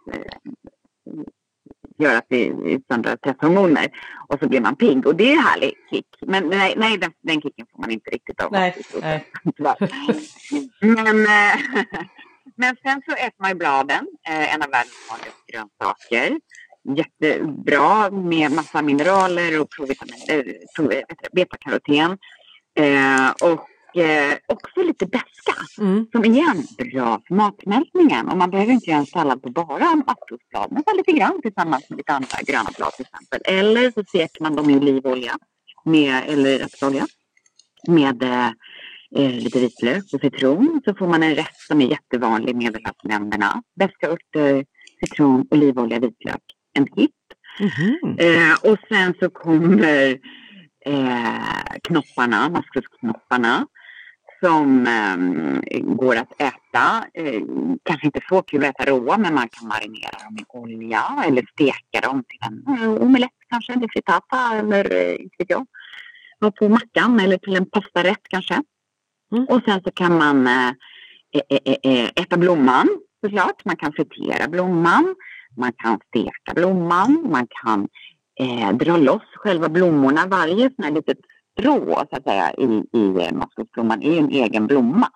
[2.03, 3.89] gör att vi söndrar stresshormoner
[4.29, 6.07] och så blir man pigg och det är en härlig kick.
[6.21, 8.53] Men nej, nej den, den kicken får man inte riktigt av.
[8.53, 9.27] Nej, nej.
[10.81, 11.59] men, eh,
[12.57, 16.41] men sen så äter man ju bladen, eh, en av världens vanligaste grönsaker.
[16.97, 19.69] Jättebra med massa mineraler och
[20.29, 20.45] äh,
[21.33, 22.19] betakaroten.
[22.75, 25.55] Eh, och eh, också lite beska.
[25.79, 26.07] Mm.
[26.13, 28.29] Som igen, bra för matsmältningen.
[28.29, 30.73] Och man behöver inte göra en sallad på bara makrosblad.
[30.73, 33.41] Men lite grann tillsammans med lite andra gröna blad till exempel.
[33.45, 35.39] Eller så steker man dem i olivolja.
[35.85, 37.07] Med, eller rapsolja.
[37.89, 38.47] Med eh,
[39.17, 40.81] eh, lite vitlök och citron.
[40.85, 43.63] Så får man en rätt som är jättevanlig i medelhavsländerna.
[43.79, 44.65] Beska örter,
[45.01, 46.43] citron, olivolja, vitlök.
[46.75, 47.11] En hit.
[47.61, 48.19] Mm.
[48.19, 50.19] Eh, och sen så kommer
[50.87, 53.67] eh, knopparna, maskrosknopparna
[54.45, 57.05] som eh, går att äta.
[57.15, 57.43] Eh,
[57.83, 61.43] kanske inte så kul att äta råa, men man kan marinera dem i olja eller
[61.53, 65.67] steka dem till en eh, omelett kanske, eller frittata eller eh, inte vet jag.
[66.41, 68.63] Ha på mackan eller till en pastarätt kanske.
[69.33, 69.45] Mm.
[69.45, 70.71] Och sen så kan man eh,
[71.83, 72.89] eh, äta blomman
[73.25, 73.65] såklart.
[73.65, 75.15] Man kan fritera blomman.
[75.57, 77.27] Man kan steka blomman.
[77.31, 77.89] Man kan
[78.79, 80.27] dra loss själva blommorna.
[80.27, 81.19] Varje sån här litet
[81.53, 85.11] strå så att säga i, i maskrosblomman är ju en egen blomma.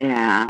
[0.00, 0.46] Eh,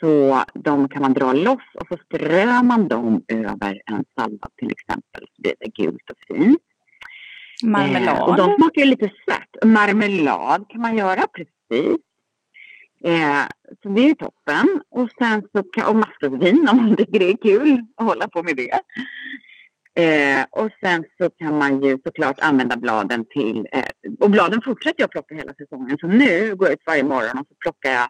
[0.00, 4.70] så de kan man dra loss och så strör man dem över en sallad till
[4.70, 5.26] exempel.
[5.36, 6.58] Så blir det gult och fint.
[7.62, 8.16] Marmelad?
[8.16, 9.64] Eh, och de smakar ju lite sött.
[9.64, 11.98] Marmelad kan man göra precis.
[13.04, 13.44] Eh,
[13.82, 14.82] så det är ju toppen.
[14.90, 18.42] Och sen så kan, och makrosvin om man tycker det är kul att hålla på
[18.42, 18.80] med det.
[19.96, 23.84] Eh, och sen så kan man ju såklart använda bladen till, eh,
[24.20, 25.98] och bladen fortsätter jag plocka hela säsongen.
[26.00, 28.08] Så nu går jag ut varje morgon och så plockar jag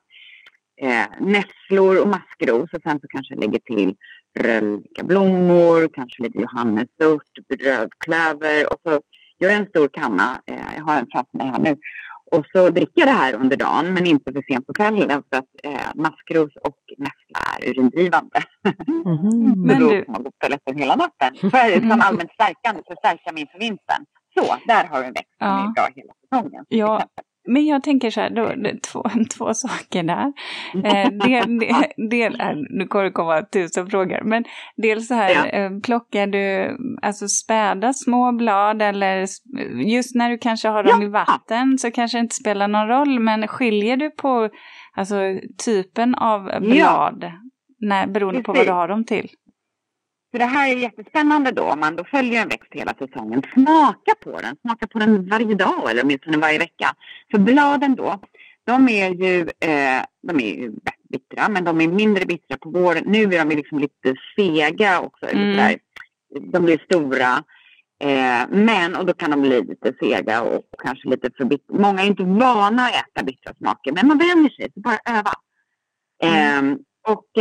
[0.80, 3.96] eh, nässlor och maskros och sen så kanske jag lägger till
[4.38, 9.00] röllika blommor, kanske lite johannesört, rödklöver och så
[9.38, 11.76] gör jag en stor kanna, eh, jag har en framför mig här nu,
[12.34, 15.36] och så dricker jag det här under dagen men inte för sent på kvällen för
[15.36, 18.42] att eh, maskros och nässla är urindrivande.
[19.06, 19.62] Mm.
[19.66, 21.50] men då får man gå på toaletten hela natten.
[21.50, 24.04] För, som allmänt stärkande för att stärka min för vintern.
[24.34, 25.68] Så, där har du en växt som ja.
[25.68, 26.64] är bra hela säsongen.
[26.68, 27.08] Ja,
[27.46, 28.52] men jag tänker så här, då,
[28.92, 29.04] två,
[29.38, 30.32] två saker där.
[30.74, 31.58] Eh, del,
[32.10, 34.44] del, del, nu kommer det komma tusen frågor, men
[34.76, 35.46] dels så här, ja.
[35.46, 39.26] eh, plockar du alltså späda små blad eller
[39.86, 41.06] just när du kanske har dem ja.
[41.06, 44.48] i vatten så kanske det inte spelar någon roll, men skiljer du på
[44.94, 45.16] alltså,
[45.64, 47.32] typen av blad ja.
[47.80, 48.46] när, beroende Precis.
[48.46, 49.28] på vad du har dem till?
[50.34, 53.42] Så det här är jättespännande då om man då följer en växt hela säsongen.
[53.52, 56.94] Smaka på den, smaka på den varje dag eller åtminstone varje vecka.
[57.30, 58.20] För bladen då,
[58.64, 60.72] de är ju, eh, de är ju
[61.10, 63.04] bittra men de är mindre bittra på våren.
[63.06, 65.26] Nu är de liksom lite fega också.
[65.26, 65.68] Mm.
[65.68, 67.44] Lite de blir stora.
[68.00, 71.76] Eh, men, och då kan de bli lite sega och kanske lite för bittra.
[71.78, 75.32] Många är inte vana att äta bittra smaker men man vänjer sig, så bara öva.
[76.22, 76.72] Mm.
[76.72, 76.78] Eh,
[77.12, 77.38] och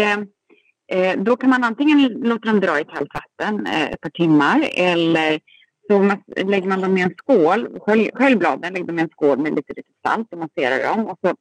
[0.91, 4.69] eh, då kan man antingen låta dem dra i kallt vatten eh, ett par timmar
[4.75, 5.39] eller
[5.87, 9.55] så lägger man dem i en skål, skölj, bladen, lägger dem i en skål med
[9.55, 11.35] lite, lite salt och masserar dem och så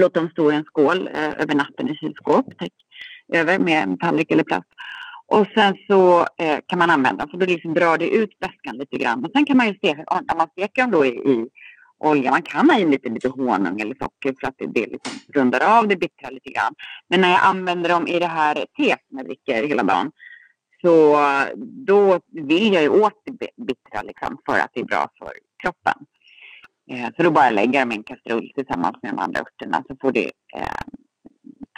[0.00, 2.72] låter dem stå i en skål eh, över natten i kylskåp, täck
[3.32, 4.68] över med en tallrik eller plast.
[5.26, 8.96] Och sen så eh, kan man använda, för då liksom drar det ut väskan lite
[8.96, 9.24] grann.
[9.24, 11.48] Och sen kan man ju se, när man steker dem då i, i
[11.98, 12.30] olja.
[12.30, 15.78] Man kan ha i lite, lite honung eller socker för att det, det liksom rundar
[15.78, 16.74] av det bittra lite grann.
[17.08, 20.12] Men när jag använder dem i det här teet som jag dricker hela dagen
[20.82, 21.16] så
[21.56, 25.94] då vill jag ju åt det bittra liksom för att det är bra för kroppen.
[26.90, 29.84] Eh, så då bara lägger jag dem i en kastrull tillsammans med de andra örterna
[29.88, 30.82] så får det eh,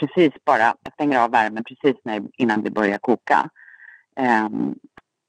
[0.01, 3.51] precis bara, jag stänger av värmen precis när, innan det börjar koka.
[4.17, 4.49] Eh,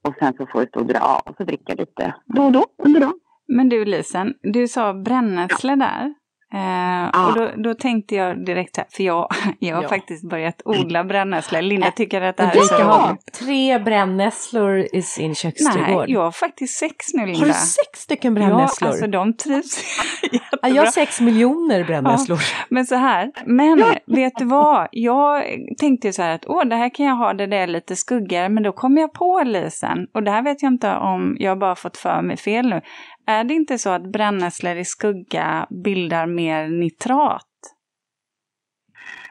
[0.03, 2.43] och sen så får det stå och dra av och så dricker jag lite då
[2.43, 3.19] och då under dagen.
[3.47, 5.85] Men du Lisen, du sa brännässlor ja.
[5.85, 6.13] där.
[6.53, 7.27] Eh, ah.
[7.27, 9.27] Och då, då, tänkte jag direkt här, för jag,
[9.59, 9.89] jag har ja.
[9.89, 11.61] faktiskt börjat odla brännässlor.
[11.61, 16.05] Linda tycker att det här är så ha tre brännässlor i sin köksträdgård.
[16.05, 17.39] Nej, jag har faktiskt sex nu Linda.
[17.39, 18.87] Har du sex stycken brännässlor?
[18.87, 19.83] Ja, alltså de trivs
[20.23, 20.69] jättebra.
[20.69, 22.37] Jag har sex miljoner brännässlor.
[22.37, 24.87] Ja, men så här, men vet du vad?
[24.91, 25.43] Jag
[25.79, 28.63] tänkte så här att åh, det här kan jag ha det där lite skuggigare, men
[28.63, 31.97] då kom jag på Lisen, och det här vet jag inte om jag bara fått
[31.97, 32.81] för mig fel nu,
[33.27, 37.43] är det inte så att brännässlor i skugga bildar mer nitrat?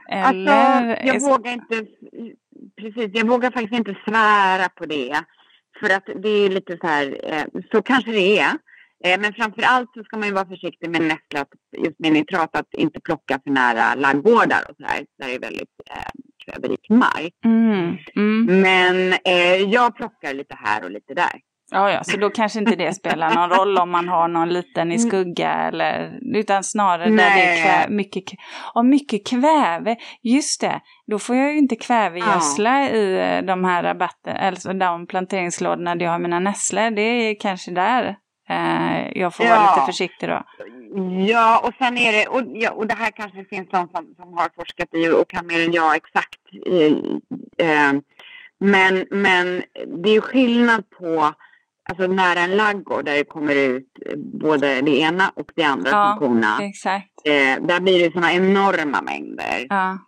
[0.08, 0.90] Alltså, Eller...
[0.90, 1.86] Alltså, jag vågar inte,
[2.80, 5.24] precis, jag vågar faktiskt inte svära på det.
[5.80, 8.58] För att det är lite så här, eh, så kanske det är.
[9.04, 12.56] Eh, men framför allt så ska man ju vara försiktig med nässla, just med nitrat,
[12.56, 16.10] att inte plocka för nära laggårdar och så här, där det är väldigt eh,
[16.44, 17.34] kväverik mark.
[17.44, 18.60] Mm, mm.
[18.60, 21.40] Men eh, jag plockar lite här och lite där.
[21.70, 24.92] Ja, ja, så då kanske inte det spelar någon roll om man har någon liten
[24.92, 25.08] i mm.
[25.08, 27.16] skugga eller utan snarare Nej.
[27.16, 28.24] där det är kväve, mycket,
[28.74, 29.96] och mycket kväve.
[30.22, 32.88] Just det, då får jag ju inte kvävegödsla ja.
[32.88, 36.90] i eh, de här rabatten, alltså de planteringslådorna där jag har mina nässlor.
[36.90, 38.16] Det är kanske där
[38.48, 39.56] eh, jag får ja.
[39.56, 40.42] vara lite försiktig då.
[41.28, 44.32] Ja, och sen är det, och, ja, och det här kanske finns någon som, som
[44.38, 46.40] har forskat i och kan mer än jag exakt.
[47.58, 47.92] Eh,
[48.58, 49.62] men, men
[50.02, 51.34] det är ju skillnad på
[51.88, 56.16] alltså nära en laggård där det kommer ut både det ena och det andra ja,
[56.20, 56.58] från korna.
[56.60, 57.10] Exakt.
[57.24, 59.66] Eh, där blir det sådana enorma mängder.
[59.68, 59.98] Ja.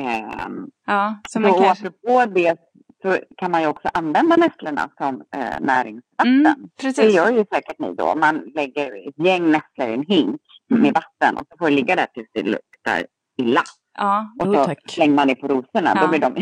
[0.00, 0.48] Eh,
[0.86, 1.88] ja, så man så kanske...
[1.88, 2.56] apropå det
[3.02, 6.46] så kan man ju också använda nässlorna som eh, näringsvatten.
[6.46, 8.14] Mm, det gör ju säkert ni då.
[8.14, 10.82] Man lägger ett gäng nässlor i en hink mm.
[10.82, 13.06] med vatten och så får det ligga där tills det luktar
[13.42, 13.62] illa.
[13.98, 14.78] Ja, och så tack.
[14.90, 15.92] slänger man det på rosorna.
[15.94, 16.00] Ja.
[16.00, 16.36] Då blir de...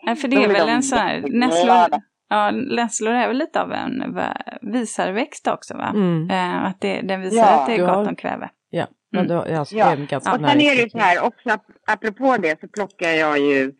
[0.00, 1.24] ja, för det är väl en sån här...
[1.30, 4.18] Nässlor, Ja, nässlor är väl lite av en
[4.62, 5.92] visarväxt också va?
[5.94, 6.30] Mm.
[6.30, 8.50] Eh, att det, den visar ja, att det är gott om kväve.
[8.70, 9.58] Ja, men då, mm.
[9.58, 9.92] alltså, ja.
[9.92, 13.72] Är ganska och sen är det så här också, apropå det så plockar jag ju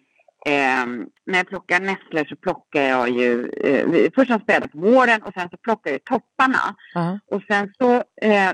[0.47, 0.87] Eh,
[1.27, 5.33] när jag plockar nässlor så plockar jag ju eh, först en späda på våren och
[5.35, 6.77] sen så plockar jag topparna.
[6.97, 7.19] Uh -huh.
[7.27, 8.49] Och sen så eh,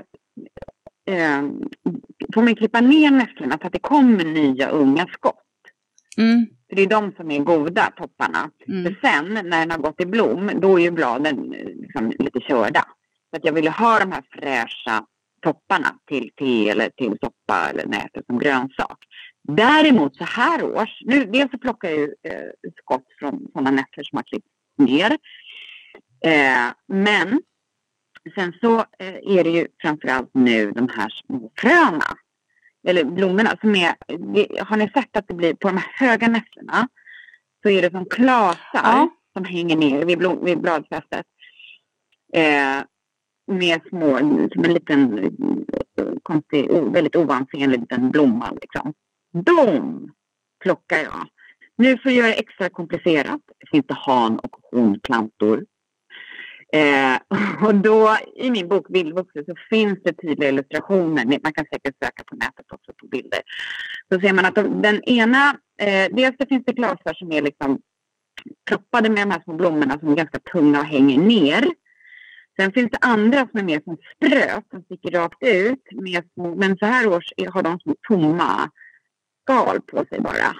[1.05, 1.43] eh,
[2.33, 5.35] får man klippa ner nässlorna så att det kommer nya unga skott.
[6.17, 6.47] Mm.
[6.71, 8.51] För det är de som är goda, topparna.
[8.67, 8.83] Mm.
[8.83, 12.39] För sen när den har gått i blom, då är ju bladen eh, liksom lite
[12.39, 12.85] körda.
[13.29, 15.05] Så att jag ville ha de här fräscha
[15.41, 18.97] topparna till te eller till soppa eller nätet som grönsak.
[19.43, 24.03] Däremot så här års, nu dels så plockar jag ju eh, skott från sådana nätter
[24.03, 25.17] som har klippts ner.
[26.25, 27.41] Eh, men
[28.35, 32.17] sen så eh, är det ju framförallt nu de här små fröna
[32.87, 33.95] eller blommorna som är,
[34.63, 36.87] har ni sett att det blir på de här höga nässlorna
[37.63, 39.09] så är det som klasar ja.
[39.33, 41.25] som hänger ner vid, blom, vid bladfästet.
[42.33, 42.83] Eh,
[43.47, 44.17] med små,
[44.53, 45.35] som en liten
[46.23, 48.93] konstig, väldigt oansenlig liten blomma liksom.
[49.31, 50.09] De
[50.63, 51.27] plockar jag.
[51.75, 53.41] Nu för att göra det extra komplicerat
[53.71, 55.65] finns det han och honplantor
[56.73, 57.17] Eh,
[57.67, 61.25] och då i min bok Vildvuxen så finns det tydliga illustrationer.
[61.43, 63.41] Man kan säkert söka på nätet också på bilder.
[64.13, 67.41] Så ser man att de, den ena, eh, dels det finns det glasar som är
[67.41, 67.79] liksom
[68.69, 71.65] proppade med de här små blommorna som är ganska tunga och hänger ner.
[72.59, 75.83] Sen finns det andra som är mer som spröt, som sticker rakt ut.
[75.91, 78.69] Med små, men så här års har de små tomma
[79.43, 80.55] skal på sig bara.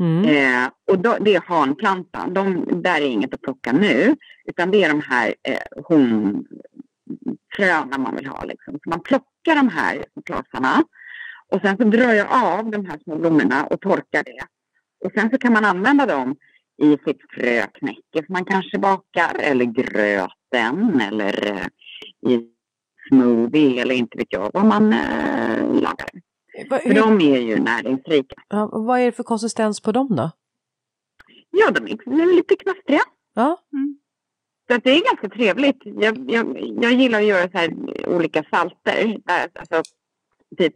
[0.00, 0.24] Mm.
[0.24, 2.34] Eh, och då, det är hanplantan.
[2.34, 4.16] De, där är inget att plocka nu.
[4.44, 6.48] Utan det är de här eh, honfröna
[7.98, 8.44] man vill ha.
[8.44, 8.78] Liksom.
[8.84, 10.84] Så man plockar de här klasarna.
[11.48, 14.42] Och sen så drar jag av de här små blommorna och torkar det.
[15.04, 16.36] Och sen så kan man använda dem
[16.82, 18.24] i sitt fröknäcke.
[18.28, 21.66] man kanske bakar eller gröten eller eh,
[22.32, 22.44] i
[23.08, 26.08] smoothie eller inte vet jag vad man eh, lagar.
[26.70, 28.36] Va, för de är ju näringsrika.
[28.48, 30.30] Ja, vad är det för konsistens på dem då?
[31.50, 33.00] Ja, de är lite knastriga.
[33.34, 33.58] Ja.
[33.72, 33.98] Mm.
[34.70, 35.82] Så det är ganska trevligt.
[35.84, 37.70] Jag, jag, jag gillar att göra så här
[38.08, 39.18] olika salter.
[39.54, 39.82] Alltså,
[40.58, 40.74] typ,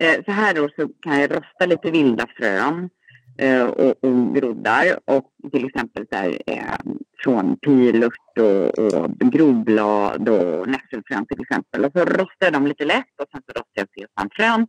[0.00, 2.90] eh, så här då så kan jag rosta lite vilda frön
[3.38, 6.92] eh, och, och groddar och till exempel så här, eh,
[7.24, 11.84] från pilört och, och groblad och nässelfrön till exempel.
[11.84, 14.66] Och så rostar jag dem lite lätt och sen så rostar jag sesamfrön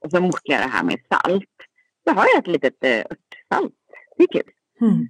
[0.00, 1.56] och så mortlar jag det här med salt.
[2.08, 3.74] Så har jag ett litet eh, örtsalt.
[4.16, 4.52] Det är kul.
[4.80, 5.08] Mm.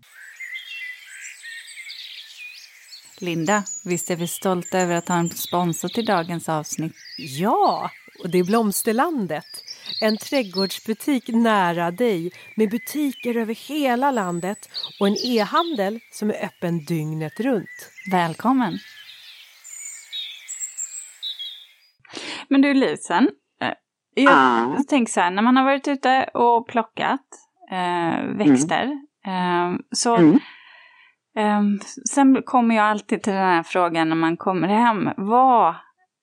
[3.20, 6.94] Linda, visst är vi stolta över att ha en sponsor till dagens avsnitt?
[7.18, 7.90] Ja,
[8.22, 9.44] och det är Blomsterlandet.
[10.00, 14.58] En trädgårdsbutik nära dig med butiker över hela landet
[15.00, 17.90] och en e-handel som är öppen dygnet runt.
[18.10, 18.78] Välkommen!
[22.48, 23.72] Men du Lisen, eh,
[24.14, 24.82] jag ah.
[24.88, 27.26] tänker så här, när man har varit ute och plockat
[27.70, 29.74] eh, växter, mm.
[29.74, 30.38] eh, så mm.
[31.36, 31.62] eh,
[32.14, 35.10] sen kommer jag alltid till den här frågan när man kommer hem.
[35.16, 35.74] Vad,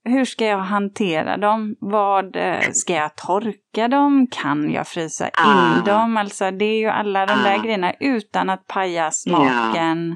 [0.03, 1.75] hur ska jag hantera dem?
[1.79, 4.27] Vad, eh, ska jag torka dem?
[4.31, 5.81] Kan jag frysa in ah.
[5.85, 6.17] dem?
[6.17, 7.63] Alltså det är ju alla de där ah.
[7.63, 10.09] grejerna utan att paja smaken.
[10.09, 10.15] Ja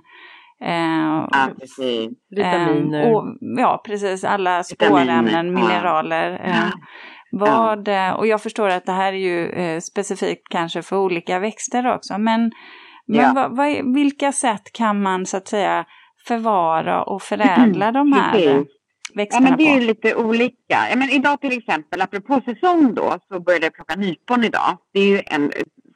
[0.62, 2.10] Eh, ja, precis.
[2.30, 3.06] Vitaminer.
[3.06, 4.24] Eh, och, ja, precis.
[4.24, 6.42] Alla spårämnen, mineraler.
[6.44, 6.70] Eh,
[7.32, 7.90] vad.
[8.18, 12.18] Och jag förstår att det här är ju eh, specifikt kanske för olika växter också.
[12.18, 12.52] Men,
[13.08, 13.32] men ja.
[13.36, 15.86] vad, vad, vilka sätt kan man så att säga
[16.28, 18.66] förvara och förädla de här.
[19.18, 19.86] Växterna ja, men Det är på?
[19.86, 20.88] lite olika.
[20.90, 24.78] Ja, men idag till exempel, apropå säsong då, så började jag plocka nypon idag.
[24.94, 25.52] Det är ju en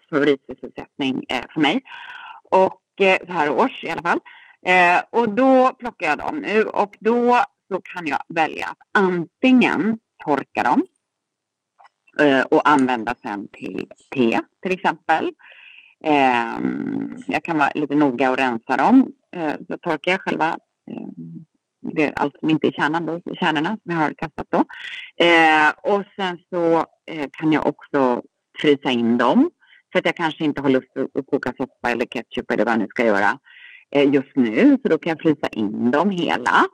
[0.10, 1.82] favoritsysselsättning eh, för mig.
[2.44, 4.20] Och eh, så här års i alla fall.
[4.66, 10.00] Eh, och då plockar jag dem nu och då så kan jag välja att antingen
[10.26, 10.84] torka dem
[12.20, 15.32] eh, och använda sen till te till exempel.
[16.04, 16.60] Eh,
[17.28, 19.12] jag kan vara lite noga och rensa dem.
[19.36, 20.58] Eh, så torkar jag själva
[20.92, 21.08] eh,
[21.82, 24.64] det, allt som inte är alltså kärnan då, kärnorna som jag har kastat då.
[25.26, 28.22] Eh, och sen så eh, kan jag också
[28.62, 29.52] frysa in dem
[29.92, 32.80] för att jag kanske inte har lust att koka soppa eller ketchup eller vad jag
[32.80, 33.40] nu ska göra.
[33.92, 36.66] Eh, just nu, så då kan jag frysa in dem hela.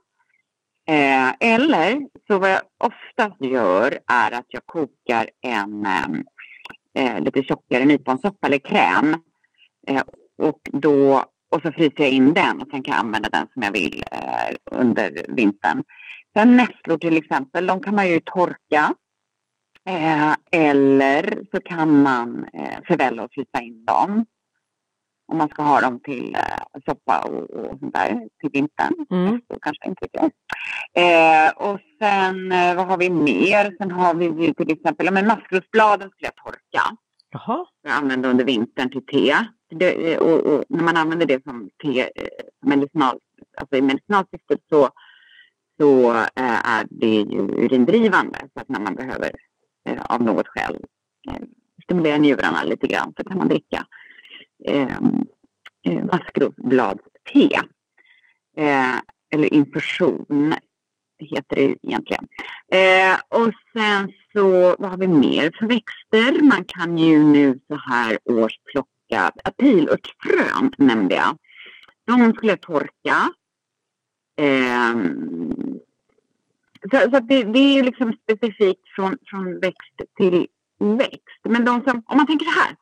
[0.89, 6.05] Eh, eller så vad jag oftast gör är att jag kokar en eh,
[6.95, 9.15] eh lite tjockare nyponsoppa eller kräm.
[9.87, 10.03] Eh,
[10.37, 13.63] och, då, och så fryser jag in den och sen kan jag använda den som
[13.63, 15.83] jag vill eh, under vintern.
[16.37, 18.93] Sen nässlor till exempel, de kan man ju torka.
[19.89, 24.25] Eh, eller så kan man eh, förvälla och frysa in dem
[25.31, 29.05] om man ska ha dem till eh, soppa och, och sånt där till vintern.
[29.11, 29.41] Mm.
[29.47, 30.31] Så kanske inte det.
[31.01, 33.75] Eh, och sen eh, vad har vi mer?
[33.77, 36.97] Sen har vi ju till exempel, ja, men maskrosbladen skulle jag torka.
[37.29, 37.65] Jaha.
[37.81, 39.35] Jag använder under vintern till te.
[39.69, 42.27] Det, eh, och, och, när man använder det som te, eh,
[42.65, 43.19] medicinal,
[43.57, 44.89] alltså i medicinalsyfte så,
[45.79, 48.39] så eh, är det ju urindrivande.
[48.53, 49.31] Så att när man behöver
[49.89, 50.77] eh, av något skäl
[51.29, 51.41] eh,
[51.83, 53.85] stimulera njurarna lite grann så kan man dricka
[54.65, 54.97] eh,
[55.83, 57.61] eh maskrosbladste.
[58.57, 58.95] Eh,
[59.29, 60.53] eller infusion
[61.25, 62.27] heter det egentligen.
[62.71, 66.43] Eh, och sen så, vad har vi mer för växter?
[66.43, 71.37] Man kan ju nu så här års plocka apilörtsfrön nämnde jag.
[72.05, 73.29] De skulle jag torka.
[74.39, 74.95] Eh,
[76.91, 80.47] så, så det, det, är ju liksom specifikt från, från växt till
[80.79, 81.41] växt.
[81.43, 82.75] Men de som, om man tänker så här,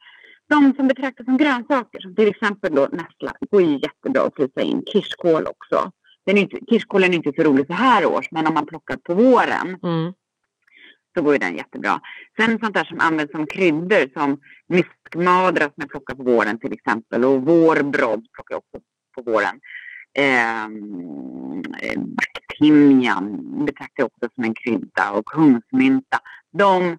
[0.48, 4.62] de som betraktas som grönsaker, som till exempel då nässla, går ju jättebra att frysa
[4.62, 4.84] in.
[4.86, 5.92] Kirskål också.
[6.26, 8.98] Den är inte, kirskålen är inte så rolig så här års, men om man plockar
[8.98, 10.14] på våren mm.
[11.18, 12.02] så går ju den jättebra.
[12.40, 16.74] Sen sånt där som används som kryddor som myskmadra som jag plockar på våren till
[16.74, 18.86] exempel och vårbrodd plockar jag också
[19.16, 19.60] på våren.
[20.18, 20.68] Eh,
[22.60, 26.20] timjan betraktar jag också som en krydda och kungsmynta.
[26.52, 26.98] De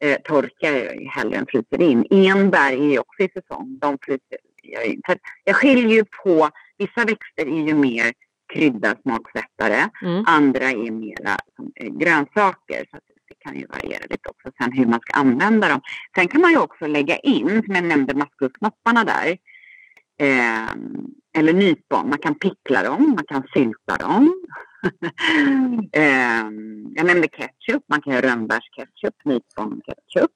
[0.00, 2.06] eh, torkar jag hellre än fryser in.
[2.10, 3.78] Enbär är också i säsong.
[3.80, 5.02] De fryser jag in.
[5.44, 8.12] Jag skiljer ju på, vissa växter är ju mer
[8.52, 9.90] krydda, smaksättare.
[10.02, 10.24] Mm.
[10.26, 12.84] Andra är mera som, eh, grönsaker.
[12.90, 15.80] Så det kan ju variera lite också sen hur man ska använda dem.
[16.14, 19.38] Sen kan man ju också lägga in, som jag nämnde, maskrosknopparna där.
[20.18, 20.70] Eh,
[21.38, 22.08] eller nypon.
[22.08, 24.44] Man kan pickla dem, man kan sylta dem.
[25.92, 26.44] eh,
[26.94, 30.32] jag nämnde ketchup, man kan göra rönnbärsketchup, nyponketchup.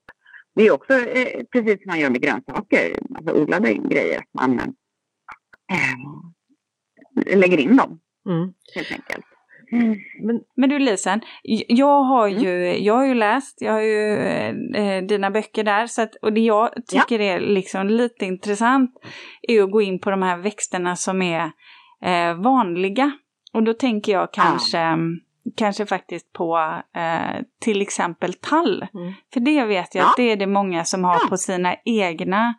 [0.54, 4.24] Det är också eh, precis som man gör med grönsaker, alltså odlade grejer.
[4.34, 5.96] Man eh,
[7.26, 8.52] lägger in dem mm.
[8.74, 9.26] helt enkelt.
[9.72, 11.20] Men, men, du Lisen,
[11.68, 12.42] jag har mm.
[12.42, 12.84] ju, mm.
[12.84, 14.16] jag har ju läst, jag har ju
[14.74, 17.32] eh, dina böcker där, så att, och det jag tycker ja.
[17.34, 18.90] är liksom lite intressant
[19.42, 21.50] är att gå in på de här växterna som är
[22.02, 23.12] eh, vanliga.
[23.52, 24.98] Och då tänker jag kanske, ja.
[25.56, 28.86] kanske faktiskt på eh, till exempel tall.
[28.94, 29.12] Mm.
[29.32, 30.10] För det vet jag ja.
[30.10, 32.54] att det är det många som har på sina egna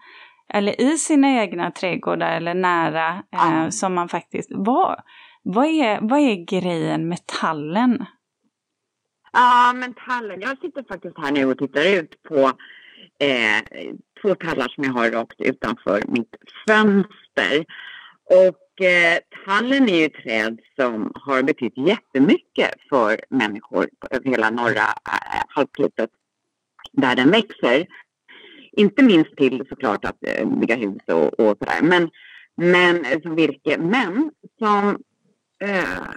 [0.54, 4.50] eller i sina egna trädgårdar eller nära eh, som man faktiskt...
[4.54, 5.02] Vad,
[5.44, 8.06] vad, är, vad är grejen med tallen?
[9.34, 10.42] Ja, men tallen.
[10.42, 12.52] Jag sitter faktiskt här nu och tittar ut på
[13.20, 13.84] eh,
[14.22, 16.36] två tallar som jag har rakt utanför mitt
[16.68, 17.66] fönster.
[18.26, 24.50] Och eh, tallen är ju ett träd som har betytt jättemycket för människor över hela
[24.50, 26.10] norra eh, halvklotet
[26.92, 27.88] där den växer.
[28.78, 32.10] Inte minst till såklart att eh, bygga hus och, och sådär, men,
[32.58, 33.78] men eh, som virke.
[33.78, 34.98] Men som
[35.64, 36.08] Eh,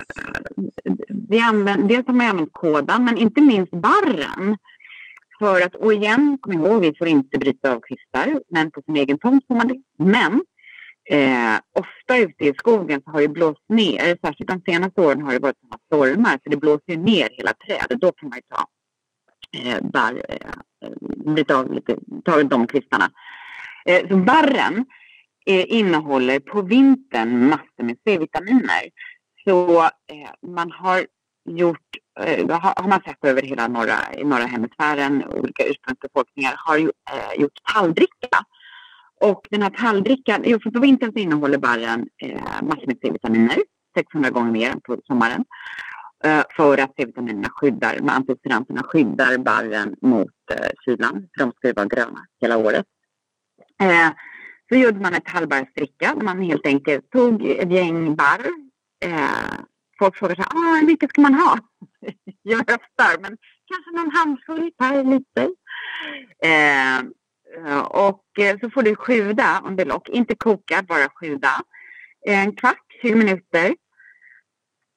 [1.28, 4.56] vi använder, dels har man använt kådan, men inte minst barren.
[5.38, 8.96] För att, och igen, kom ihåg, vi får inte bryta av kvistar, men på sin
[8.96, 9.82] egen tomt får man det.
[9.98, 10.32] Men
[11.10, 15.32] eh, ofta ute i skogen så har det blåst ner, särskilt de senaste åren har
[15.32, 18.00] det varit sådana stormar, så det blåser ner hela trädet.
[18.00, 18.66] Då kan man ju ta
[19.58, 23.10] eh, barr, eh, eh, av lite, ta de kvistarna.
[23.86, 24.84] Eh, så barren
[25.46, 28.90] eh, innehåller på vintern massor med C-vitaminer.
[29.44, 31.06] Så eh, man har
[31.50, 37.40] gjort, eh, har man sett över hela norra, norra hemisfären, olika ursprungsbefolkningar har ju, eh,
[37.40, 38.44] gjort talldricka.
[39.20, 43.56] Och den här talldrickan, jo, för på vintern så innehåller barren eh, massor med C-vitaminer,
[43.96, 45.44] 600 gånger mer än på sommaren.
[46.24, 51.68] Eh, för att C-vitaminerna skyddar, med antioxidanterna skyddar barren mot eh, kylan, för de ska
[51.68, 52.86] ju vara gröna hela året.
[53.82, 54.10] Eh,
[54.68, 58.46] så gjorde man ett halvbarrsdricka där man helt enkelt tog ett gäng barr.
[59.04, 59.58] Eh,
[59.98, 61.58] folk frågar så här, ah, hur mycket ska man ha?
[62.42, 65.50] Jag röstar, men kanske någon handfull per liter.
[66.44, 71.50] Eh, och eh, så får du sjuda under lock, inte koka, bara sjuda.
[72.26, 73.76] En kvart, 20 minuter.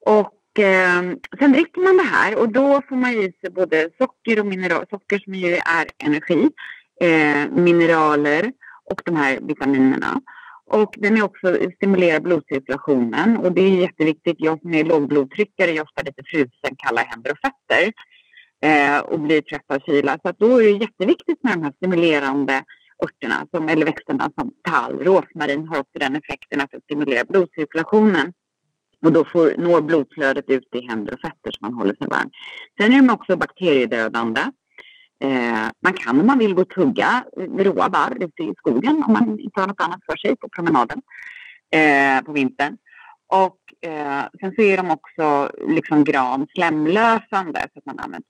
[0.06, 1.02] Och eh,
[1.40, 4.86] sen dricker man det här och då får man i sig både socker och mineral,
[4.90, 6.50] socker som ju är energi,
[7.02, 8.52] eh, mineraler
[8.92, 10.22] och de här vitaminerna.
[10.70, 14.36] Och den är också stimulerar blodcirkulationen och det är jätteviktigt.
[14.40, 17.94] Jag som är lågblodtryckare är ofta lite frusen, kalla händer och fötter
[18.64, 20.20] eh, och blir trött av kyla.
[20.22, 22.64] Så att då är det jätteviktigt med de här stimulerande
[23.04, 28.34] örterna som, eller växterna som tall, rosmarin har också den effekten att det stimulerar blodcirkulationen.
[29.06, 32.30] Och då får, når blodflödet ut i händer och fötter så man håller sig varm.
[32.82, 34.42] Sen är de också bakteriedödande.
[35.20, 39.04] Eh, man kan om man vill gå och tugga eh, råa barr ute i skogen
[39.08, 41.02] om man inte har något annat för sig på promenaden
[41.74, 42.78] eh, på vintern.
[43.28, 48.30] Och eh, sen så är de också liksom gran slemlösande så att man använder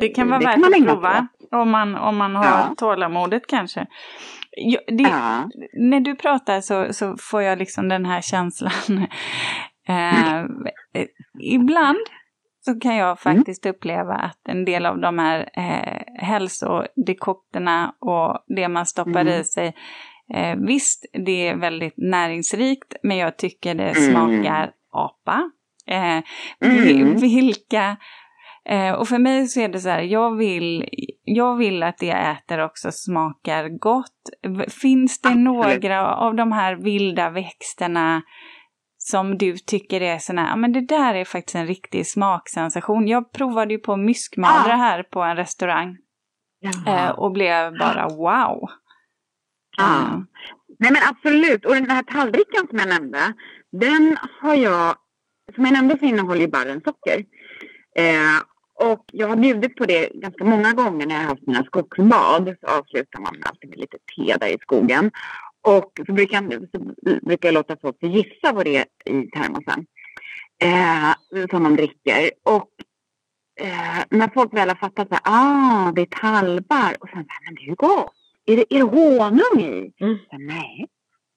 [0.00, 2.74] det kan vara det värt kan att prova om man, om man har ja.
[2.76, 3.86] tålamodet kanske.
[4.86, 5.50] Det, ja.
[5.72, 8.72] När du pratar så, så får jag liksom den här känslan.
[9.88, 10.44] eh,
[11.40, 12.06] ibland
[12.64, 13.16] så kan jag mm.
[13.16, 13.74] faktiskt mm.
[13.74, 19.40] uppleva att en del av de här eh, hälsodekokterna och det man stoppar mm.
[19.40, 19.74] i sig
[20.34, 24.12] Eh, visst, det är väldigt näringsrikt, men jag tycker det mm.
[24.12, 25.50] smakar apa.
[25.86, 26.22] Eh,
[26.70, 27.16] mm.
[27.20, 27.96] Vilka...
[28.64, 30.88] Eh, och för mig så är det så här, jag vill,
[31.24, 34.30] jag vill att det jag äter också smakar gott.
[34.82, 38.22] Finns det några av de här vilda växterna
[38.98, 43.08] som du tycker är sådana, ja men det där är faktiskt en riktig smaksensation.
[43.08, 44.76] Jag provade ju på myskmadra ah.
[44.76, 45.96] här på en restaurang.
[46.86, 48.70] Eh, och blev bara wow.
[49.76, 49.98] Ja.
[49.98, 50.26] Mm.
[50.78, 51.64] Nej men absolut.
[51.64, 53.34] Och den här tallriken som jag nämnde,
[53.72, 54.96] den har jag,
[55.54, 57.24] som jag nämnde så innehåller ju barren socker.
[57.96, 58.38] Eh,
[58.74, 62.56] och jag har bjudit på det ganska många gånger när jag har haft mina skogsbad.
[62.60, 65.10] Så avslutar man alltid med lite te där i skogen.
[65.62, 66.40] Och så brukar,
[66.72, 66.92] så
[67.26, 69.86] brukar jag låta folk gissa vad det är i termosen.
[70.62, 71.12] Eh,
[71.50, 72.30] som de dricker.
[72.44, 72.71] Och
[73.60, 76.96] eh, när folk väl har fattat att ah, det är tallbar.
[77.00, 78.14] Och sen men det är ju gott
[78.46, 79.92] är det, är det honung i?
[80.00, 80.18] Mm.
[80.30, 80.88] Så, nej,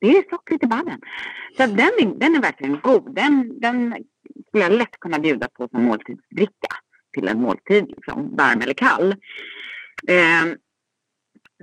[0.01, 0.99] det är sockret i barren.
[1.57, 3.15] Så den är, den är verkligen god.
[3.15, 3.95] Den, den
[4.47, 6.75] skulle jag lätt kunna bjuda på som måltidsdricka
[7.13, 9.11] till en måltid, liksom, varm eller kall.
[10.07, 10.45] Eh,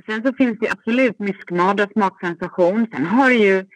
[0.06, 2.86] sen så finns det absolut myskmadra smaksensation.
[2.92, 3.66] Sen har du ju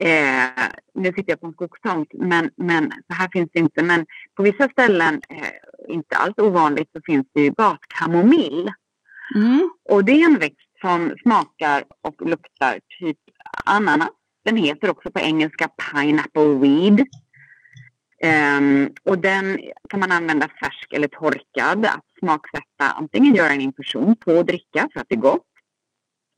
[0.00, 3.82] Eh, nu sitter jag på en skogstomt, men, men så här finns det inte.
[3.82, 5.52] Men på vissa ställen, eh,
[5.88, 8.72] inte alls ovanligt, så finns det ju gatkamomill.
[9.34, 9.70] Mm.
[9.88, 13.18] Och det är en växt som smakar och luktar typ
[13.64, 14.10] ananas.
[14.44, 17.06] Den heter också på engelska pineapple weed.
[18.24, 22.90] Um, och den kan man använda färsk eller torkad att smaksätta.
[22.96, 25.46] Antingen göra en infusion på och dricka för att det är gott.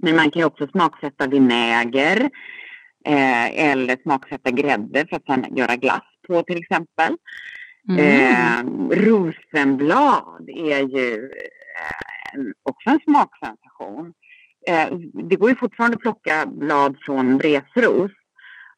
[0.02, 2.30] Men man kan också smaksätta vinäger
[3.04, 7.16] eh, eller smaksätta grädde för att sen göra glass på till exempel.
[7.90, 8.00] Mm.
[8.00, 14.12] Eh, rosenblad är ju eh, också en smaksensation.
[14.66, 18.10] Eh, det går ju fortfarande att plocka blad från vresros.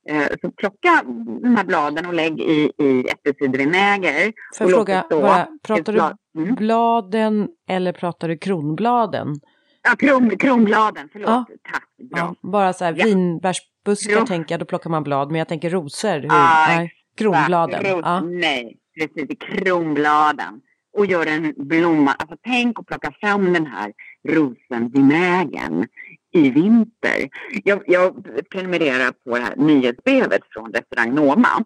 [0.09, 1.03] Eh, så plocka
[1.43, 4.33] de här bladen och lägg i, i äppelcidervinäger.
[4.59, 6.55] Får jag fråga, bara, pratar du mm.
[6.55, 9.41] bladen eller pratar du kronbladen?
[9.83, 11.29] Ja, kron, kronbladen, förlåt.
[11.29, 11.45] Ja.
[11.73, 11.85] Tack.
[12.11, 12.19] Bra.
[12.19, 13.05] Ja, bara så här ja.
[13.05, 14.29] vinbärsbuskar Ros.
[14.29, 15.31] tänker jag, då plockar man blad.
[15.31, 16.21] Men jag tänker rosor.
[16.21, 16.29] Hur?
[16.33, 17.85] Ah, nej, kronbladen.
[17.85, 18.21] Ros, ja.
[18.21, 19.31] Nej, precis.
[19.31, 20.61] i Kronbladen.
[20.97, 22.13] Och gör en blomma.
[22.13, 23.93] Alltså tänk att plocka fram den här
[24.29, 25.87] rosenvinägen
[26.33, 27.29] i vinter.
[27.65, 31.65] Jag, jag prenumererar på det här nyhetsbrevet från restaurang Noma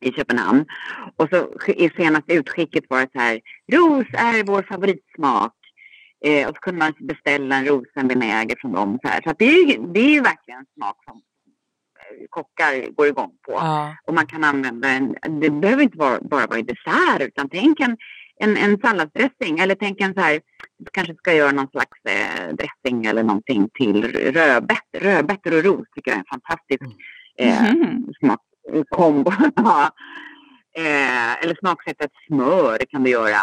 [0.00, 0.64] i Köpenhamn.
[1.16, 3.40] Och så i senaste utskicket var det så här,
[3.72, 5.52] ros är vår favoritsmak.
[6.24, 8.98] Eh, och så kunde man beställa en rosenvinäger från dem.
[9.02, 9.22] Så, här.
[9.22, 11.22] så det, är, det är ju verkligen smak som
[12.30, 13.52] kockar går igång på.
[13.52, 13.96] Ja.
[14.06, 17.80] Och man kan använda en, det behöver inte vara, bara vara i dessert utan tänk
[17.80, 17.96] en,
[18.36, 20.40] en, en salladsdressing eller tänk en så här,
[20.78, 25.00] du kanske ska göra någon slags eh, dressing eller någonting till rödbetor.
[25.00, 26.82] Rödbetor och ros tycker jag är en fantastisk
[27.38, 28.06] eh, mm.
[28.20, 29.30] smakkombo.
[30.76, 33.40] eh, eller smaksätta ett smör kan du göra.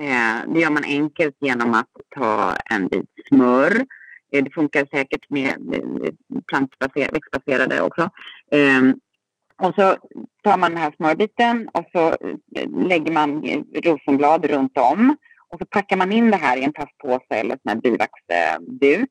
[0.00, 3.86] Eh, det gör man enkelt genom att ta en bit smör.
[4.32, 5.56] Eh, det funkar säkert med
[6.46, 8.10] plantbaserade, växtbaserade också.
[8.50, 8.94] Ehm,
[9.62, 9.96] och så
[10.42, 12.08] tar man den här smörbiten och så
[12.56, 15.16] eh, lägger man eh, rosenblad runt om.
[15.48, 19.10] Och så packar man in det här i en plastpåse eller en bivaxduk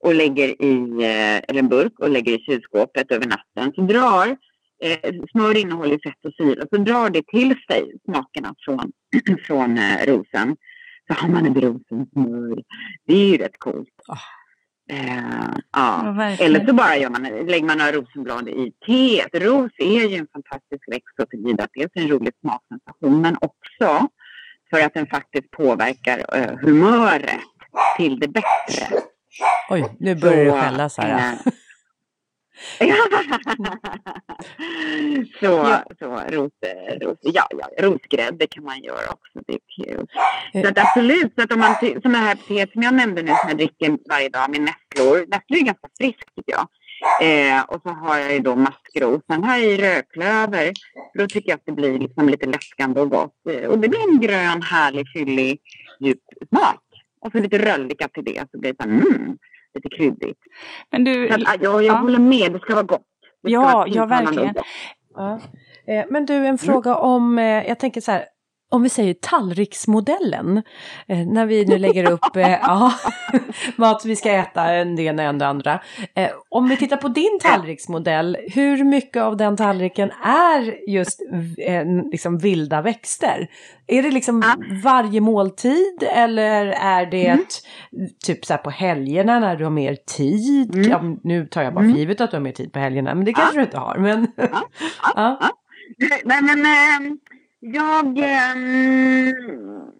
[0.00, 1.04] och lägger i,
[1.48, 3.72] eller en burk och lägger i kylskåpet över natten.
[3.74, 4.36] Så drar
[4.82, 8.92] eh, smör innehåller fett och syra, så drar det till sig smakerna från,
[9.46, 10.56] från eh, rosen.
[11.06, 12.62] Så har man ett rosensmör.
[13.06, 13.88] Det är ju rätt coolt.
[14.08, 14.37] Ah.
[14.88, 16.14] Eh, ja.
[16.18, 19.42] ja Eller så bara gör man, lägger man några rosenblad i teet.
[19.42, 23.36] Ros är ju en fantastisk växt så tillvida att dels är en rolig smaksensation men
[23.40, 24.08] också
[24.70, 27.40] för att den faktiskt påverkar eh, humöret
[27.96, 29.00] till det bättre.
[29.70, 31.32] Oj, nu börjar det skällas här.
[31.32, 31.52] Eh,
[35.40, 35.84] så, ja.
[35.98, 36.52] så ros,
[37.02, 39.40] ros, ja, ja, rosgrädde kan man göra också.
[39.46, 40.06] Det är kul.
[40.52, 43.28] Så att absolut, så att om man, som det här teet som jag nämnde nu
[43.28, 45.26] som jag dricker varje dag med nässlor.
[45.28, 46.68] Nässlor är ganska friskt tycker jag.
[47.22, 49.22] Eh, och så har jag ju då maskros.
[49.30, 50.72] Sen har jag i rödklöver.
[51.18, 53.34] Då tycker jag att det blir liksom lite läskande och gott.
[53.50, 55.60] Eh, och det blir en grön, härlig, fyllig,
[56.00, 56.82] djup smak.
[57.20, 58.44] Och så lite röllika till det.
[58.50, 59.38] Så blir det så här, mm,
[59.74, 60.38] lite kryddigt.
[60.90, 61.92] Men du, att, ja, jag ja.
[61.92, 63.02] håller med, det ska vara gott.
[63.42, 64.54] Det ja, ja verkligen.
[65.14, 65.40] Ja.
[65.86, 68.24] Eh, men du, en fråga om, eh, jag tänker så här,
[68.70, 70.62] om vi säger tallriksmodellen,
[71.06, 72.92] eh, när vi nu lägger upp eh, ja,
[73.76, 75.80] mat vi ska äta, en det ena och det andra.
[76.14, 81.20] Eh, om vi tittar på din tallriksmodell, hur mycket av den tallriken är just
[81.58, 83.50] eh, liksom vilda växter?
[83.86, 84.42] Är det liksom
[84.84, 87.44] varje måltid eller är det mm.
[88.24, 90.74] typ så här på helgerna när du har mer tid?
[90.74, 90.90] Mm.
[90.90, 91.98] Ja, nu tar jag bara för mm.
[91.98, 93.60] givet att du har mer tid på helgerna, men det kanske ja.
[93.60, 93.98] du inte har.
[93.98, 94.26] Men,
[95.14, 95.40] ja.
[96.24, 97.18] Nej, men, ähm
[97.60, 99.28] jag, ehm,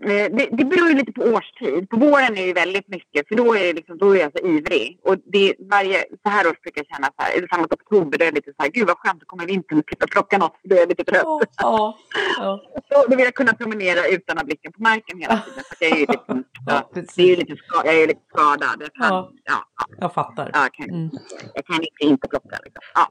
[0.02, 1.90] eh, det, det beror ju lite på årstid.
[1.90, 4.46] På våren är det väldigt mycket, för då är, det liksom, då är jag så
[4.46, 5.00] ivrig.
[5.04, 8.26] Och det, varje, så här års brukar jag känna så här, framåt oktober, då är
[8.26, 10.68] jag lite så här, gud vad skönt, då kommer vintern och slippa plocka något, för
[10.68, 11.24] då är jag lite trött.
[11.24, 11.94] Oh, oh,
[12.40, 12.58] oh.
[12.88, 15.64] Så då vill jag kunna promenera utan att blicka på marken hela tiden.
[15.78, 18.76] För jag är ju lite, ja, det är lite, jag är lite skadad.
[18.80, 19.32] Jag, kan, ja.
[19.44, 20.50] Ja, jag fattar.
[20.52, 21.10] Jag kan, mm.
[21.54, 22.58] jag kan inte, inte plocka.
[22.64, 22.82] Liksom.
[22.94, 23.08] Ja.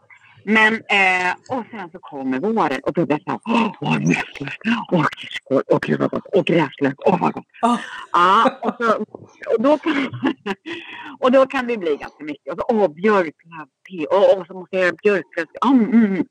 [0.49, 3.39] Men, eh, och sen så kommer våren och då blir det så här,
[3.81, 4.49] åh, nässlor,
[4.91, 7.45] åh, kirskål, åh gud vad gott, och gräslök, åh vad gott.
[7.61, 7.79] Oh.
[8.11, 9.05] Ja, och, så,
[9.53, 9.93] och, då kan,
[11.19, 12.53] och då kan det bli ganska mycket.
[12.53, 13.67] Och så, åh, björklöv,
[14.09, 16.25] och, och så måste jag göra björklöv, mm, mm, mm,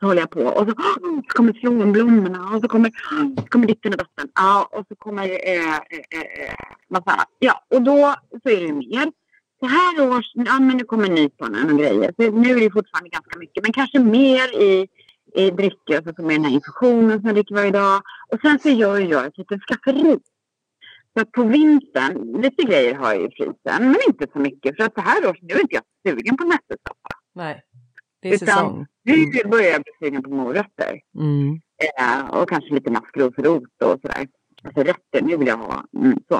[0.00, 0.40] så, håller jag på.
[0.40, 2.90] Och så, så kommer slånblommorna och så kommer,
[3.36, 4.28] så kommer ditten och datten.
[4.34, 6.54] Ja, och så kommer eh, eh, eh,
[6.90, 7.28] massa annat.
[7.38, 9.12] Ja, och då så är det mer
[9.60, 12.14] så här års, ja men nu kommer nyponen och grejer.
[12.16, 14.88] Så nu är det fortfarande ganska mycket, men kanske mer i,
[15.34, 15.98] i drycker.
[15.98, 18.02] Och så kommer den här infusionen som jag dricker varje dag.
[18.32, 20.18] Och sen så gör jag ett litet skafferi.
[21.14, 23.54] Så att på vintern, lite grejer har jag i frysen,
[23.90, 24.76] men inte så mycket.
[24.76, 27.10] För att så här års, nu är inte jag sugen på nässelsoppa.
[27.34, 27.62] Nej,
[28.22, 28.86] det är Utan säsong.
[29.08, 29.30] Mm.
[29.30, 31.00] nu börjar jag bli sugen på morötter.
[31.18, 31.60] Mm.
[31.98, 34.26] Eh, och kanske lite maskrosrot och sådär.
[34.62, 36.36] Alltså rötter, nu vill jag ha mm, så.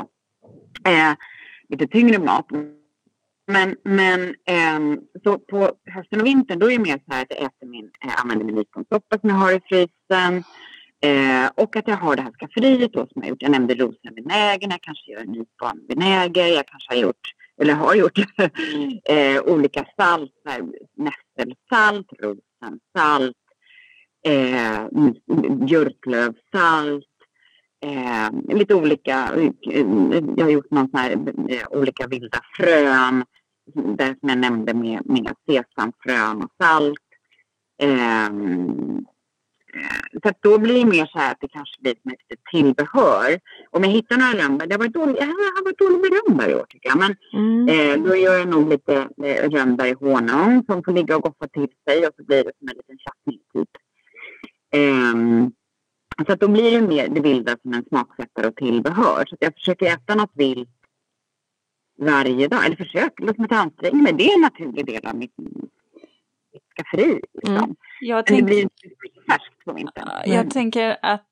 [0.89, 1.14] Eh,
[1.68, 2.47] lite tyngre mat.
[3.53, 7.30] Men, men ähm, så på hösten och vintern då är det mer så här att
[7.30, 10.44] jag äter min, äh, använder min nyponsoppa som jag har i frysen.
[11.03, 13.42] Eh, och att jag har det här skafferiet då som jag gjort.
[13.42, 18.18] Jag nämnde rosenvinägern, jag kanske gör nyponvinäger, jag kanske har gjort eller har gjort,
[19.05, 20.32] eh, olika salt,
[20.96, 23.36] nässelsalt, rosensalt,
[24.26, 24.86] eh,
[25.66, 27.05] björklövsalt,
[27.84, 29.84] eh, lite olika, eh,
[30.36, 31.11] jag har gjort någon sån här,
[31.48, 33.24] eh, olika vilda frön,
[33.75, 36.99] där som jag nämnde med, med sesamfrön och salt.
[37.83, 39.07] Um,
[40.23, 43.41] så att då blir det mer så här att det kanske blir som ett tillbehör.
[43.71, 46.51] Om jag hittar några rönnbär, det har varit dåligt, jag har varit dålig med rönnbär
[46.51, 46.99] i år tycker jag.
[46.99, 47.68] Men mm.
[47.68, 51.49] eh, då gör jag nog lite eh, rönnbär i honung som får ligga och goffa
[51.49, 53.71] till sig och så blir det som en liten chutney typ.
[54.77, 55.53] Um,
[56.27, 59.25] så att då blir det mer det vilda som en smaksättare och tillbehör.
[59.27, 60.80] Så jag försöker äta något vilt
[62.01, 62.66] varje dag.
[62.66, 64.12] Eller försöker, låt mig inte anstränga mig.
[64.12, 65.34] Det är en naturlig del av mitt
[66.76, 67.20] skafferi.
[67.34, 67.57] Liksom.
[67.57, 67.76] Mm.
[68.01, 68.40] Jag tänk...
[68.40, 68.74] det blir inte
[69.30, 70.09] färskt på vintern.
[70.24, 70.51] Jag mm.
[70.51, 71.26] tänker att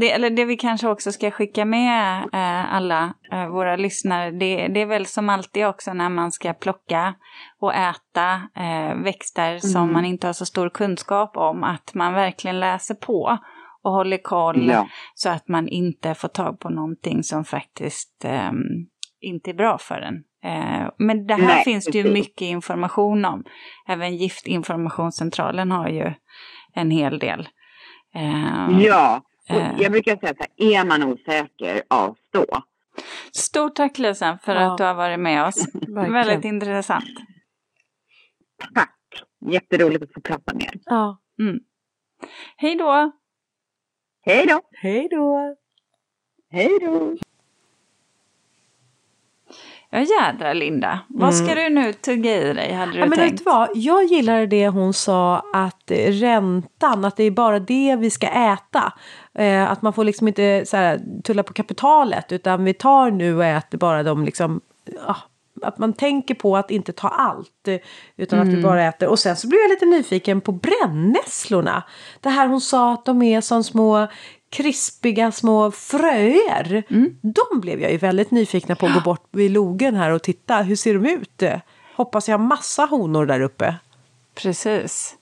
[0.00, 4.68] det, eller det vi kanske också ska skicka med eh, alla eh, våra lyssnare, det,
[4.68, 7.14] det, är väl som alltid också när man ska plocka
[7.60, 9.60] och äta eh, växter mm.
[9.60, 13.38] som man inte har så stor kunskap om, att man verkligen läser på
[13.82, 14.88] och håller koll ja.
[15.14, 18.86] så att man inte får tag på någonting som faktiskt ehm,
[19.24, 20.24] inte är bra för en.
[20.44, 23.44] Eh, men det här Nej, finns det ju mycket information om.
[23.88, 26.12] Även Giftinformationscentralen har ju
[26.74, 27.48] en hel del.
[28.14, 29.80] Eh, ja, och eh.
[29.80, 32.62] jag brukar säga så här, är man osäker, avstå.
[33.32, 34.72] Stort tack Lisen för ja.
[34.72, 35.66] att du har varit med oss.
[35.88, 37.04] Väldigt intressant.
[38.74, 38.98] Tack,
[39.50, 40.80] jätteroligt att få prata med er.
[40.84, 41.20] Ja.
[41.40, 41.58] Mm.
[42.56, 43.12] Hej då!
[44.22, 44.60] Hej då!
[44.72, 45.56] Hej då!
[46.50, 47.16] Hej då!
[49.94, 51.74] Ja jädrar Linda, vad ska mm.
[51.74, 52.72] du nu tugga i dig?
[52.72, 53.32] Hade du ja, men tänkt?
[53.32, 53.68] Vet du vad?
[53.74, 58.92] Jag gillade det hon sa att räntan, att det är bara det vi ska äta.
[59.34, 63.36] Eh, att man får liksom inte så här, tulla på kapitalet utan vi tar nu
[63.36, 64.60] och äter bara de liksom,
[65.06, 65.16] ah,
[65.62, 67.68] att man tänker på att inte ta allt.
[68.16, 68.48] Utan mm.
[68.48, 68.70] att vi mm.
[68.70, 69.08] bara äter.
[69.08, 71.82] Och sen så blev jag lite nyfiken på brännässlorna.
[72.20, 74.06] Det här hon sa att de är som små
[74.54, 76.82] krispiga små fröer.
[76.90, 77.16] Mm.
[77.22, 80.56] De blev jag ju väldigt nyfikna på att gå bort vid logen här och titta.
[80.56, 81.42] Hur ser de ut?
[81.96, 83.74] Hoppas jag har massa honor där uppe.
[84.34, 85.16] Precis.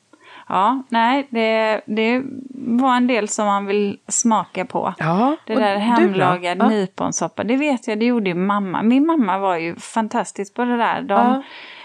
[0.48, 2.22] Ja, nej, det, det
[2.52, 4.94] var en del som man vill smaka på.
[4.98, 6.68] Ja, det där hemlagad ja.
[6.68, 8.82] nyponsoppa, det vet jag, det gjorde ju mamma.
[8.82, 11.02] Min mamma var ju fantastisk på det där.
[11.02, 11.42] De, ja.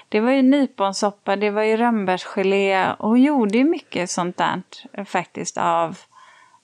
[0.10, 4.62] Det var ju nyponsoppa, det var ju rönnbärsgelé och hon gjorde ju mycket sånt där
[5.06, 5.98] faktiskt av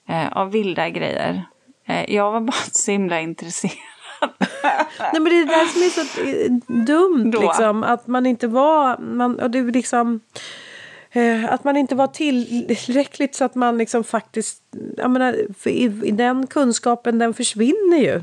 [0.08, 1.44] eh, av vilda grejer.
[1.86, 3.74] Eh, jag var bara så himla intresserad.
[5.12, 7.40] Nej men det är det där som är så eh, dumt Då.
[7.40, 7.82] liksom.
[7.82, 10.20] Att man inte var, man, och det liksom,
[11.10, 14.62] eh, att man inte var tillräckligt så att man liksom faktiskt,
[14.96, 15.36] jag menar,
[15.68, 18.22] i, i den kunskapen den försvinner ju.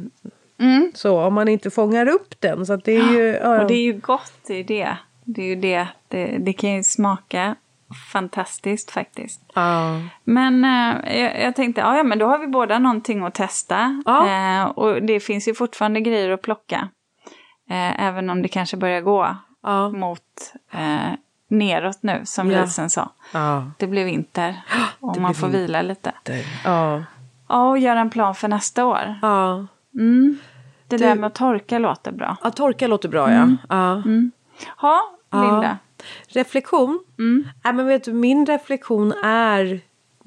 [0.60, 0.92] Mm.
[0.96, 2.66] Så om man inte fångar upp den.
[2.66, 3.62] Så det är ju, ja.
[3.62, 4.98] Och det är ju gott, är det.
[5.26, 5.88] Det är ju det.
[6.08, 7.56] Det, det kan ju smaka
[8.12, 9.42] fantastiskt faktiskt.
[9.54, 10.02] Ja.
[10.24, 14.02] Men eh, jag, jag, tänkte, ja, men då har vi båda någonting att testa.
[14.06, 14.28] Ja.
[14.28, 16.90] Eh, och det finns ju fortfarande grejer att plocka.
[17.70, 19.90] Eh, även om det kanske börjar gå ja.
[19.90, 21.14] mot eh,
[21.48, 22.62] neråt nu, som ja.
[22.62, 23.10] Lisen sa.
[23.78, 24.62] Det blir vinter
[25.00, 25.62] och man får vinter.
[25.62, 26.14] vila lite.
[26.66, 27.04] Ja.
[27.50, 29.16] ja, och göra en plan för nästa år.
[29.22, 29.66] Ja.
[29.96, 30.38] Mm.
[30.88, 31.04] Det du...
[31.04, 32.38] där med att torka låter bra.
[32.44, 33.42] Ja, torka låter bra ja.
[33.42, 33.58] Mm.
[33.70, 33.92] Ja.
[33.94, 34.32] Mm.
[34.78, 35.78] Ha, Linda.
[36.28, 37.00] Reflektion?
[37.20, 37.48] Mm.
[37.66, 39.80] Äh, men vet du, min reflektion är,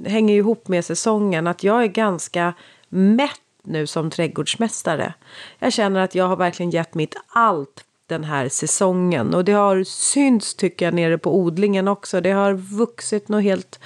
[0.05, 1.47] hänger ihop med säsongen.
[1.47, 2.55] Att jag är ganska
[2.89, 5.15] mätt nu som trädgårdsmästare.
[5.59, 9.35] Jag känner att jag har verkligen gett mitt allt den här säsongen.
[9.35, 12.21] Och det har synts tycker jag nere på odlingen också.
[12.21, 13.81] Det har vuxit något helt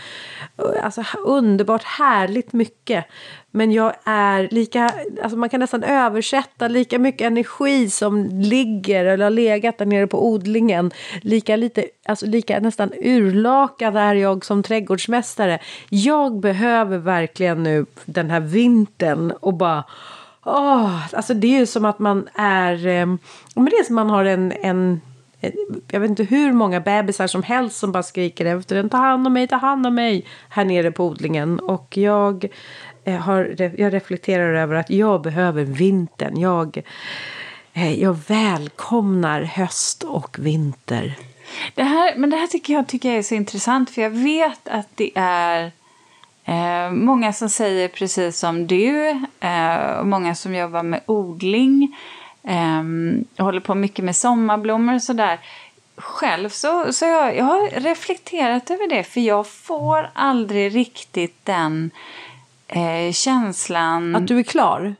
[0.82, 3.04] alltså, underbart härligt mycket.
[3.50, 4.90] Men jag är lika,
[5.22, 10.06] alltså man kan nästan översätta lika mycket energi som ligger eller har legat där nere
[10.06, 10.90] på odlingen.
[11.22, 15.58] Lika lite, alltså lika nästan urlakad är jag som trädgårdsmästare.
[15.88, 19.84] Jag behöver verkligen nu den här vintern och bara
[20.48, 22.86] Oh, alltså det är ju som att man är...
[22.86, 23.06] Eh,
[23.54, 25.00] men det är som att man har en, en
[25.40, 25.52] eh,
[25.90, 28.90] jag vet inte hur många bebisar som helst som bara skriker efter en.
[28.90, 30.26] Ta hand om mig, ta hand om mig.
[30.48, 31.58] Här nere på odlingen.
[31.58, 32.46] Och jag,
[33.08, 36.40] Eh, har, jag reflekterar över att jag behöver vintern.
[36.40, 36.82] Jag,
[37.72, 41.14] eh, jag välkomnar höst och vinter.
[41.74, 43.90] Det här, men det här tycker jag tycker är så intressant.
[43.90, 45.72] För jag vet att det är
[46.44, 49.08] Eh, många som säger precis som du,
[49.40, 51.96] eh, många som jobbar med odling,
[52.42, 52.82] eh,
[53.44, 55.38] håller på mycket med sommarblommor och sådär.
[55.96, 61.90] Själv så, så jag, jag har reflekterat över det, för jag får aldrig riktigt den
[62.68, 64.16] eh, känslan.
[64.16, 64.96] Att du är klar?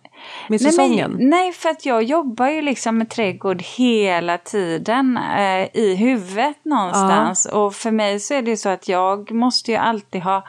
[0.49, 1.13] med Nej, säsongen?
[1.13, 6.65] men, nej, för att jag jobbar ju liksom med trädgård hela tiden eh, i huvudet
[6.65, 7.47] någonstans.
[7.47, 10.45] Och för mig så är det ju så att jag måste ju alltid ha,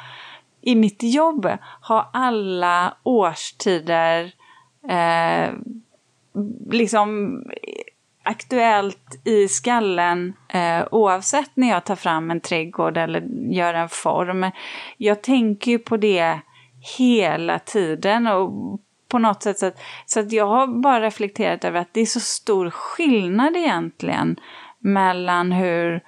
[0.61, 1.49] i mitt jobb,
[1.87, 4.31] ha alla årstider
[4.89, 5.53] eh,
[6.71, 7.41] liksom
[8.23, 14.51] aktuellt i skallen eh, oavsett när jag tar fram en trädgård eller gör en form.
[14.97, 16.39] Jag tänker ju på det
[16.97, 21.79] hela tiden och på något sätt så att, så att jag har bara reflekterat över
[21.79, 24.39] att det är så stor skillnad egentligen
[24.79, 26.01] mellan hur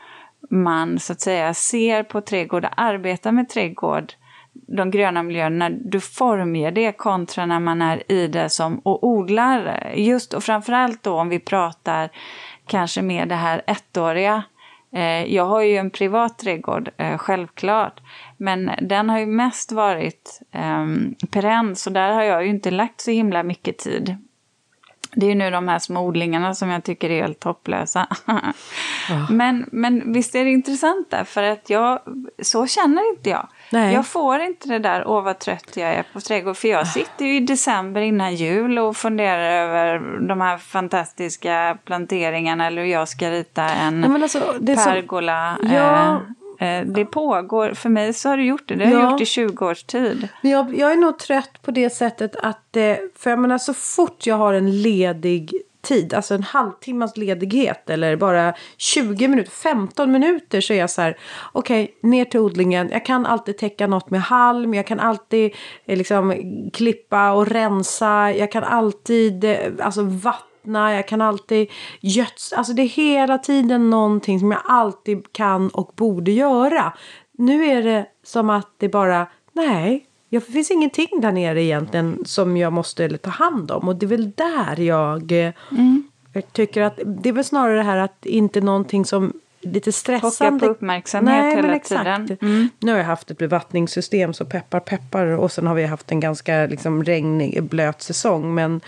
[0.50, 4.14] man så att säga ser på trädgård och arbetar med trädgård
[4.54, 9.92] de gröna miljöerna, du formger det kontra när man är i det som och odlar.
[9.96, 12.10] Just och framförallt då om vi pratar
[12.68, 14.44] kanske med det här ettåriga.
[14.94, 18.00] Eh, jag har ju en privat trädgård, eh, självklart.
[18.38, 20.88] Men den har ju mest varit eh,
[21.32, 24.18] perenn, så där har jag ju inte lagt så himla mycket tid.
[25.16, 28.08] Det är ju nu de här små odlingarna som jag tycker är helt hopplösa.
[29.30, 32.00] men, men visst är det intressant där, för att jag,
[32.42, 33.48] så känner inte jag.
[33.70, 33.94] Nej.
[33.94, 36.58] Jag får inte det där, åh vad trött jag är på trädgård.
[36.58, 42.68] För jag sitter ju i december innan jul och funderar över de här fantastiska planteringarna
[42.68, 45.58] eller hur jag ska rita en Nej, alltså, pergola.
[45.62, 46.22] Ja.
[46.62, 48.76] Eh, det pågår, för mig så har det gjort det.
[48.76, 49.12] Det har Ja.
[49.12, 50.28] gjort i 20 års tid.
[50.42, 53.74] Men jag, jag är nog trött på det sättet att, eh, för jag menar så
[53.74, 55.52] fort jag har en ledig
[55.82, 61.02] tid, alltså en halvtimmas ledighet eller bara 20 minuter, 15 minuter så är jag så
[61.02, 61.18] här,
[61.52, 62.90] okej, ner till odlingen.
[62.92, 65.52] Jag kan alltid täcka något med halm, jag kan alltid
[65.86, 66.34] eh, liksom
[66.74, 72.58] klippa och rensa, jag kan alltid eh, alltså vattna, jag kan alltid gödsla.
[72.58, 76.94] Alltså det är hela tiden någonting som jag alltid kan och borde göra.
[77.32, 82.58] Nu är det som att det bara, nej, det finns ingenting där nere egentligen som
[82.58, 83.88] jag måste ta hand om.
[83.88, 85.54] Och det är väl där jag, eh,
[86.34, 90.60] jag tycker att det är väl snarare det här att inte någonting som lite stressande.
[90.60, 92.28] Pockar på uppmärksamhet Nej, hela men exakt.
[92.28, 92.38] tiden.
[92.42, 92.70] Mm.
[92.80, 96.20] Nu har jag haft ett bevattningssystem så peppar peppar och sen har vi haft en
[96.20, 98.54] ganska liksom, regnig, blöt säsong.
[98.56, 98.82] Men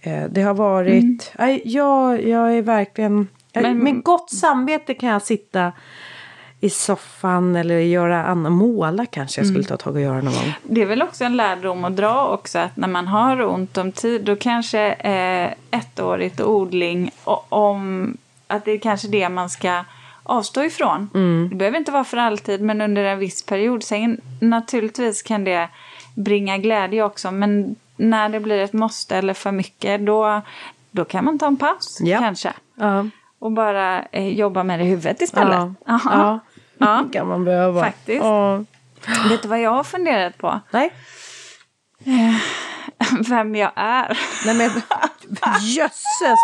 [0.00, 5.08] eh, det har varit, nej, jag, jag är verkligen, jag, Men- med gott samvete kan
[5.08, 5.72] jag sitta
[6.60, 10.52] i soffan eller göra annat, måla kanske jag skulle ta tag och göra någon gång.
[10.62, 13.92] Det är väl också en lärdom att dra också att när man har ont om
[13.92, 18.16] tid då kanske eh, ettårigt odling och om
[18.46, 19.84] att det är kanske det man ska
[20.28, 21.10] avstå ifrån.
[21.50, 23.82] Det behöver inte vara för alltid men under en viss period.
[23.82, 25.68] Sen naturligtvis kan det
[26.14, 30.42] bringa glädje också men när det blir ett måste eller för mycket då,
[30.90, 32.18] då kan man ta en paus Ja.
[32.18, 32.52] kanske.
[32.74, 33.06] Ja,
[33.38, 35.54] Och bara eh, jobba med det i huvudet istället.
[35.54, 36.10] ja, Aha.
[36.12, 36.38] ja.
[36.78, 37.04] Ja.
[37.12, 37.80] kan man behöva.
[37.84, 38.24] Faktiskt.
[39.30, 40.60] Vet du vad jag har funderat på?
[40.70, 40.90] Nej.
[43.28, 44.18] Vem jag är.
[44.46, 44.70] Nej men
[45.76, 46.38] jösses!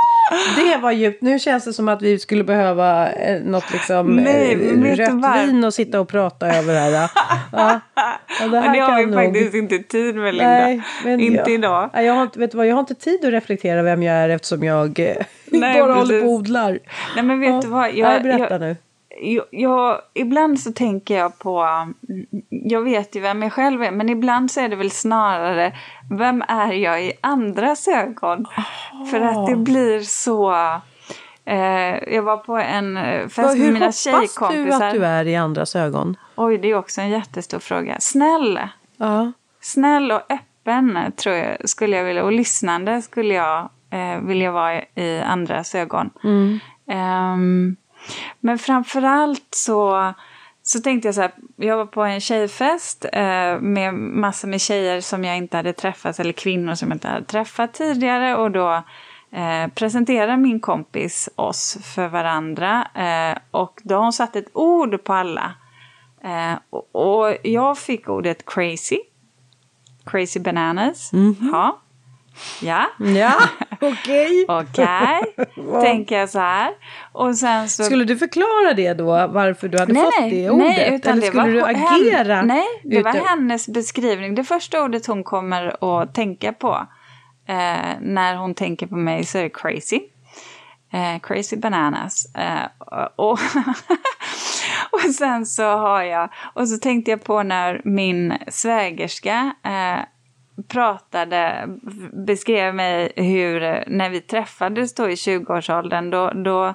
[0.56, 1.22] Det var djupt.
[1.22, 5.64] Nu känns det som att vi skulle behöva eh, något liksom Nej, eh, rött vin
[5.64, 6.90] och sitta och prata över här.
[6.90, 7.08] Ja.
[7.52, 10.50] Ja, ja, det Och det har vi nog- faktiskt inte tid med Linda.
[10.50, 11.90] Nej, men inte jag, idag.
[11.94, 14.14] Nej, jag, har inte, vet du vad, jag har inte tid att reflektera vem jag
[14.16, 16.22] är eftersom jag eh, Nej, bara håller precis.
[16.22, 16.78] på och odlar.
[17.14, 17.60] Nej men vet Ja.
[17.62, 17.94] du vad?
[17.94, 18.76] Jag, berätta jag, nu.
[19.22, 23.90] Jag, jag, ibland så tänker jag på, mm, jag vet ju vem jag själv är,
[23.90, 25.72] men ibland så är det väl snarare,
[26.18, 28.46] vem är jag i andras ögon?
[29.10, 30.52] För att det blir så,
[31.44, 34.86] eh, jag var på en eh, fest Vad- med Hur mina hoppas du tjejkompisar.
[34.86, 36.16] att du är i andras ögon?
[36.36, 37.96] Oj, det är också en jättestor fråga.
[38.00, 38.60] Snäll,
[38.96, 39.32] Ja.
[39.60, 44.82] snäll och öppen tror jag skulle jag vilja, och lyssnande skulle jag eh, vilja vara
[44.82, 46.10] i andras ögon.
[46.24, 46.58] Mm.
[46.90, 47.76] Ehm,
[48.40, 50.12] men framförallt så,
[50.62, 55.00] så tänkte jag så här, jag var på en tjejfest eh, med massor med tjejer
[55.00, 58.82] som jag inte hade träffat, eller kvinnor som jag inte hade träffat tidigare och då
[59.30, 65.04] eh, presenterar min kompis oss för varandra eh, och då har hon satt ett ord
[65.04, 65.54] på alla.
[66.24, 66.58] Eh,
[66.90, 68.98] och, jag fick ordet crazy.
[70.04, 71.10] Crazy bananas.
[71.52, 71.80] Ja.
[72.62, 72.86] Ja.
[72.98, 73.32] Ja,
[73.80, 74.44] okej.
[74.48, 75.22] Okej,
[75.82, 76.70] tänker jag så här.
[77.12, 77.84] Och sen så...
[77.84, 80.66] Skulle du förklara det då, varför du hade nej, fått det ordet?
[80.66, 82.42] nej, utan Eller det skulle var du hen- agera?
[82.42, 84.34] Nej, det var ute- hennes beskrivning.
[84.34, 86.86] Det första ordet hon kommer att tänka på
[87.48, 90.00] eh, när hon tänker på mig så är det crazy.
[90.92, 92.34] Eh, crazy bananas.
[92.34, 92.68] Eh,
[93.16, 93.38] och,
[94.92, 100.04] och sen så har jag, och så tänkte jag på när min svägerska eh,
[100.68, 101.68] pratade,
[102.26, 106.74] beskrev mig hur, eh, när vi träffades då i 20-årsåldern, då, då,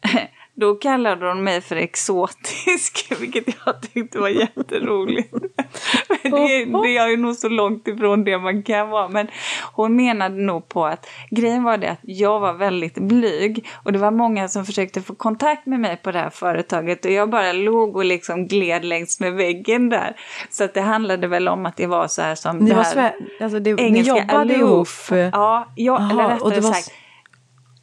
[0.60, 5.32] Då kallade hon mig för exotisk, vilket jag tyckte var jätteroligt.
[6.22, 9.08] det, det är ju nog så långt ifrån det man kan vara.
[9.08, 9.28] Men
[9.72, 13.98] hon menade nog på att grejen var det att jag var väldigt blyg och det
[13.98, 17.52] var många som försökte få kontakt med mig på det här företaget och jag bara
[17.52, 20.16] låg och liksom gled längs med väggen där.
[20.50, 22.82] Så att det handlade väl om att det var så här som Ni, det var
[22.82, 25.12] här svär, alltså det, ni engelska jobbade aloof.
[25.12, 25.30] ihop?
[25.32, 26.92] Ja, ja Aha, eller och rättare det var sagt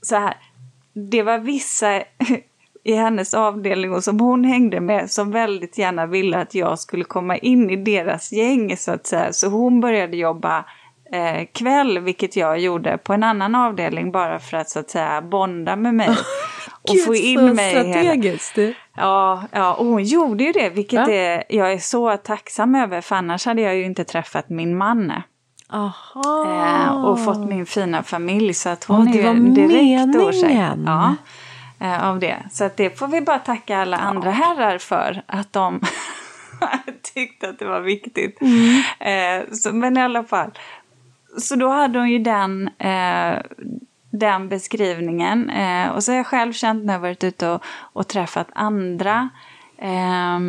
[0.02, 0.38] så här.
[1.12, 2.04] Det var vissa
[2.88, 7.04] i hennes avdelning och som hon hängde med som väldigt gärna ville att jag skulle
[7.04, 9.34] komma in i deras gäng så att säga.
[9.34, 10.66] Så hon började jobba
[11.12, 15.22] eh, kväll, vilket jag gjorde på en annan avdelning bara för att så att säga
[15.22, 16.10] bonda med mig.
[16.82, 17.94] och Gud, få så in mig i hela...
[17.94, 18.58] strategiskt.
[18.98, 21.14] Ja, ja, och hon gjorde ju det, vilket Ja.
[21.14, 25.14] är, jag är så tacksam över, för annars hade jag ju inte träffat min man.
[25.70, 26.86] Aha.
[26.86, 28.54] Eh, och fått min fina familj.
[28.54, 30.84] Så att hon det är ju direkt meningen.
[30.86, 31.16] ja,
[31.80, 32.44] av det.
[32.52, 35.22] Så att det får vi bara tacka alla andra herrar för.
[35.26, 35.82] Att de
[37.14, 38.42] tyckte att det var viktigt.
[38.42, 38.84] Mm.
[39.00, 40.52] Eh, så, men i alla fall.
[41.38, 43.40] Så då hade hon ju den, eh,
[44.10, 45.50] den beskrivningen.
[45.50, 47.64] Eh, och så har jag själv känt när jag varit ute och,
[47.94, 49.30] och träffat andra.
[49.78, 50.40] Eh,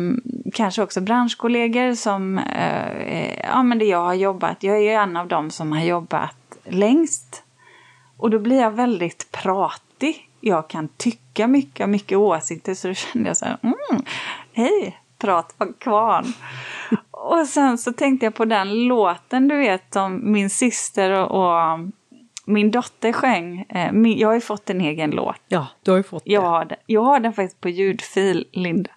[0.53, 5.17] kanske också branschkollegor som, eh, ja men det jag har jobbat, jag är ju en
[5.17, 7.43] av dem som har jobbat längst.
[8.17, 10.28] Och då blir jag väldigt pratig.
[10.39, 14.03] Jag kan tycka mycket, och mycket åsikter, så då kände jag så här, mm,
[14.53, 16.25] hej, prat var kvarn.
[17.11, 21.79] och sen så tänkte jag på den låten, du vet, som min syster och, och
[22.45, 23.65] min dotter sjöng.
[23.69, 25.41] Eh, min, jag har ju fått en egen låt.
[25.47, 26.47] Ja, du har ju fått Jag det.
[26.47, 28.91] har den, jag har den faktiskt på ljudfil, Linda.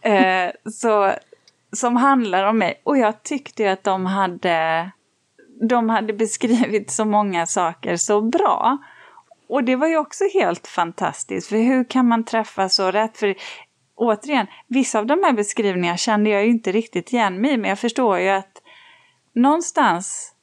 [0.00, 1.12] Eh, så,
[1.72, 2.80] som handlar om mig.
[2.84, 4.90] Och jag tyckte ju att de hade,
[5.68, 8.78] de hade beskrivit så många saker så bra.
[9.48, 11.48] Och det var ju också helt fantastiskt.
[11.48, 13.18] För hur kan man träffa så rätt?
[13.18, 13.34] För
[13.94, 17.56] återigen, vissa av de här beskrivningarna kände jag ju inte riktigt igen mig.
[17.56, 18.62] Men jag förstår ju att
[19.32, 20.34] någonstans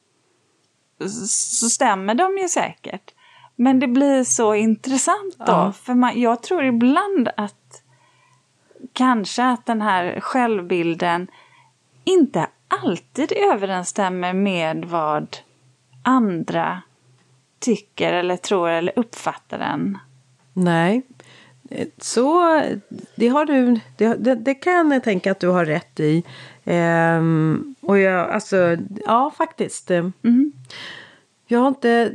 [1.27, 3.11] så stämmer de ju säkert.
[3.55, 5.43] Men det blir så intressant då.
[5.47, 5.73] Ja.
[5.83, 7.83] För man, jag tror ibland att
[8.93, 11.27] kanske att den här självbilden
[12.03, 15.37] inte alltid överensstämmer med vad
[16.03, 16.81] andra
[17.66, 19.97] tycker eller tror eller uppfattar den.
[20.53, 21.01] Nej.
[21.70, 22.61] Eh, Så
[23.16, 26.24] det har du, det, det, kan jag tänka att du har rätt i.
[26.66, 29.91] Ehm, och jag, alltså, ja faktiskt.
[29.91, 30.51] Eh, Mm.
[31.47, 32.13] Jag har inte...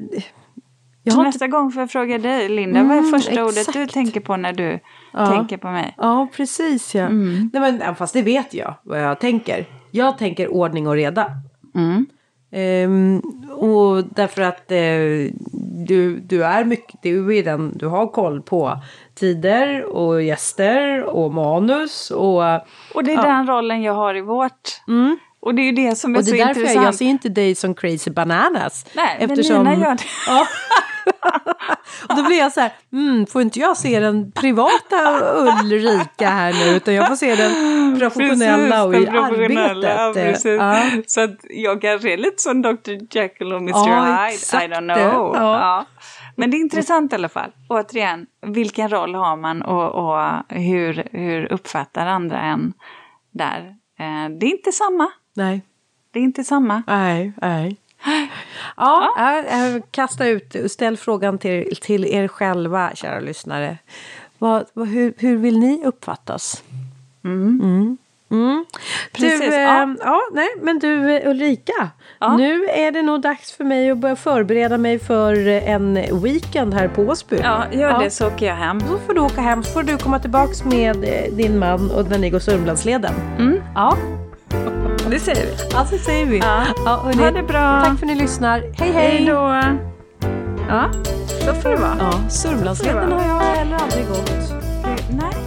[1.02, 3.54] Jag har inte nästa gång får jag fråga dig, Linda, vad är Mm, första ordet
[3.54, 3.92] du exakt.
[3.94, 4.78] tänker på när du
[5.12, 5.26] Ja.
[5.26, 5.94] tänker på mig?
[5.98, 7.02] Ja, precis ja.
[7.06, 7.50] Mm.
[7.52, 9.66] Nej, men, fast det vet jag vad jag tänker.
[9.90, 11.32] Jag tänker ordning och reda.
[11.74, 12.06] Mm.
[12.52, 14.78] Ehm, och därför att eh,
[15.86, 18.78] du, du är mycket, du är den, du har koll på
[19.14, 22.42] tider och gäster och manus och,
[22.94, 23.22] Och det är Ja.
[23.22, 24.82] den rollen jag har i vårt.
[24.88, 26.84] mm, Och det är ju det som är och det så är därför jag, intressant.
[26.84, 28.86] jag ser inte dig som crazy bananas.
[28.96, 30.02] Nej, eftersom, men Nina gör det.
[30.26, 30.46] Ja.
[32.08, 36.52] och då blir jag så här, mm, får inte jag se den privata Ulrika här
[36.52, 40.14] nu utan jag får se den professionella och i Ja, arbetet.
[40.14, 40.44] precis.
[40.58, 40.80] Ja.
[41.06, 42.90] Så att jag kanske är lite som Dr.
[43.16, 43.72] Jekyll och Mr.
[43.74, 44.64] Ja, Hyde.
[44.64, 45.34] I don't know.
[45.36, 45.60] Ja.
[45.60, 45.84] Ja.
[46.36, 47.50] Men det är intressant i alla fall.
[47.68, 52.72] Återigen, vilken roll har man och, och hur, hur uppfattar andra en
[53.30, 53.58] där?
[53.98, 55.08] Eh, det är inte samma.
[55.36, 55.62] Nej.
[56.12, 56.82] Det är inte samma.
[56.86, 57.76] Nej, nej.
[58.76, 59.80] Ja, ja.
[59.90, 63.78] kasta ut, ställ frågan till, till er själva, kära lyssnare.
[64.38, 66.62] Vad, vad, hur, hur vill ni uppfattas?
[67.24, 67.98] Mm.
[68.30, 68.64] Mm.
[69.12, 69.96] Precis, Du, eh, ja.
[70.00, 70.20] ja.
[70.32, 71.88] nej, men du eh, Ulrika.
[72.18, 72.36] Ja.
[72.36, 76.74] Nu är det nog dags för mig att börja förbereda mig för eh, en weekend
[76.74, 77.36] här på Åsby.
[77.42, 77.98] Ja, gör Ja.
[77.98, 78.78] det så åker jag hem.
[78.78, 80.96] Då får du åka hem, så får du komma tillbaks med
[81.32, 83.14] din man och när ni går Sörmlandsleden.
[83.38, 83.60] Mm.
[83.74, 83.96] Ja,
[85.10, 85.76] Det säger vi.
[85.76, 86.38] alltså säger vi.
[86.38, 86.64] Ja.
[87.04, 87.82] hörni, Ha det bra.
[87.84, 88.60] Tack för att ni lyssnar.
[88.60, 89.16] Hej hej!
[89.16, 89.62] Hej då.
[90.68, 90.90] Ja,
[91.46, 91.96] så får det vara.
[91.98, 94.30] Ja, Sörmlandsleden har jag heller aldrig gått.
[95.10, 95.39] Nej.